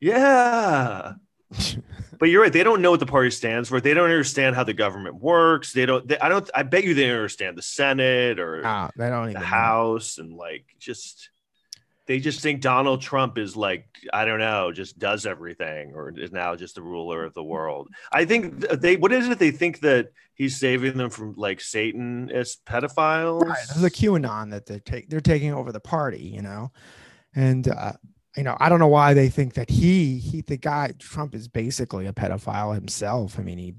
[0.00, 1.14] yeah.
[2.20, 2.52] But you're right.
[2.52, 3.80] They don't know what the party stands for.
[3.80, 5.72] They don't understand how the government works.
[5.72, 6.06] They don't.
[6.06, 6.50] They, I don't.
[6.54, 9.46] I bet you they don't understand the Senate or Ah, they don't the even know.
[9.46, 11.30] House and like just.
[12.06, 16.32] They just think Donald Trump is like I don't know, just does everything, or is
[16.32, 17.88] now just the ruler of the world.
[18.12, 18.96] I think they.
[18.96, 19.38] What is it?
[19.38, 23.42] They think that he's saving them from like Satan as pedophiles.
[23.42, 23.58] Right.
[23.68, 26.72] There's a QAnon that they're take they're taking over the party, you know,
[27.34, 27.92] and uh,
[28.36, 31.46] you know I don't know why they think that he he the guy Trump is
[31.46, 33.38] basically a pedophile himself.
[33.38, 33.74] I mean, he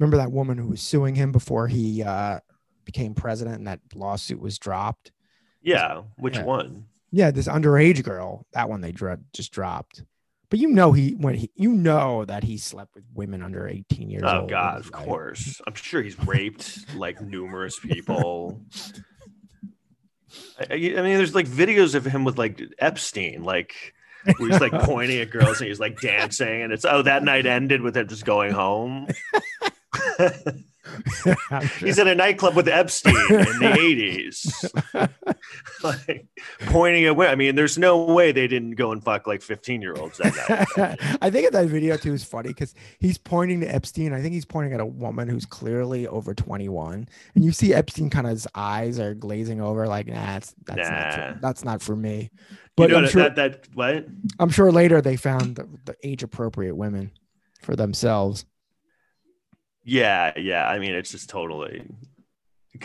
[0.00, 2.40] remember that woman who was suing him before he uh,
[2.84, 5.12] became president, and that lawsuit was dropped.
[5.60, 6.02] yeah.
[6.16, 6.44] Which Yeah.
[6.44, 6.86] one?
[7.12, 10.02] Yeah, this underage girl, that one they dro- just dropped.
[10.48, 14.10] But you know he when he you know that he slept with women under 18
[14.10, 14.44] years Oh old.
[14.44, 15.04] Oh god, of right?
[15.06, 15.60] course.
[15.66, 18.60] I'm sure he's raped like numerous people.
[20.58, 23.94] I, I I mean, there's like videos of him with like Epstein, like
[24.36, 27.46] where he's like pointing at girls and he's like dancing, and it's oh that night
[27.46, 29.08] ended with him just going home.
[31.22, 31.60] Sure.
[31.80, 33.76] he's in a nightclub with Epstein in the
[34.94, 35.10] 80s,
[35.82, 36.26] like
[36.66, 37.16] pointing at.
[37.16, 40.18] wo- I mean, there's no way they didn't go and fuck like 15 year olds
[40.18, 40.98] that night.
[41.22, 44.12] I think that video too is funny because he's pointing to Epstein.
[44.12, 48.10] I think he's pointing at a woman who's clearly over 21, and you see Epstein
[48.10, 51.32] kind of his eyes are glazing over, like, nah, that's that's not Nah.
[51.34, 52.30] for, that's not for me.
[52.50, 54.06] you But know I'm that, sure that that what?
[54.38, 57.10] I'm sure later they found the, the age appropriate women
[57.62, 58.44] for themselves.
[59.84, 60.68] Yeah, yeah.
[60.68, 61.84] I mean, it's just totally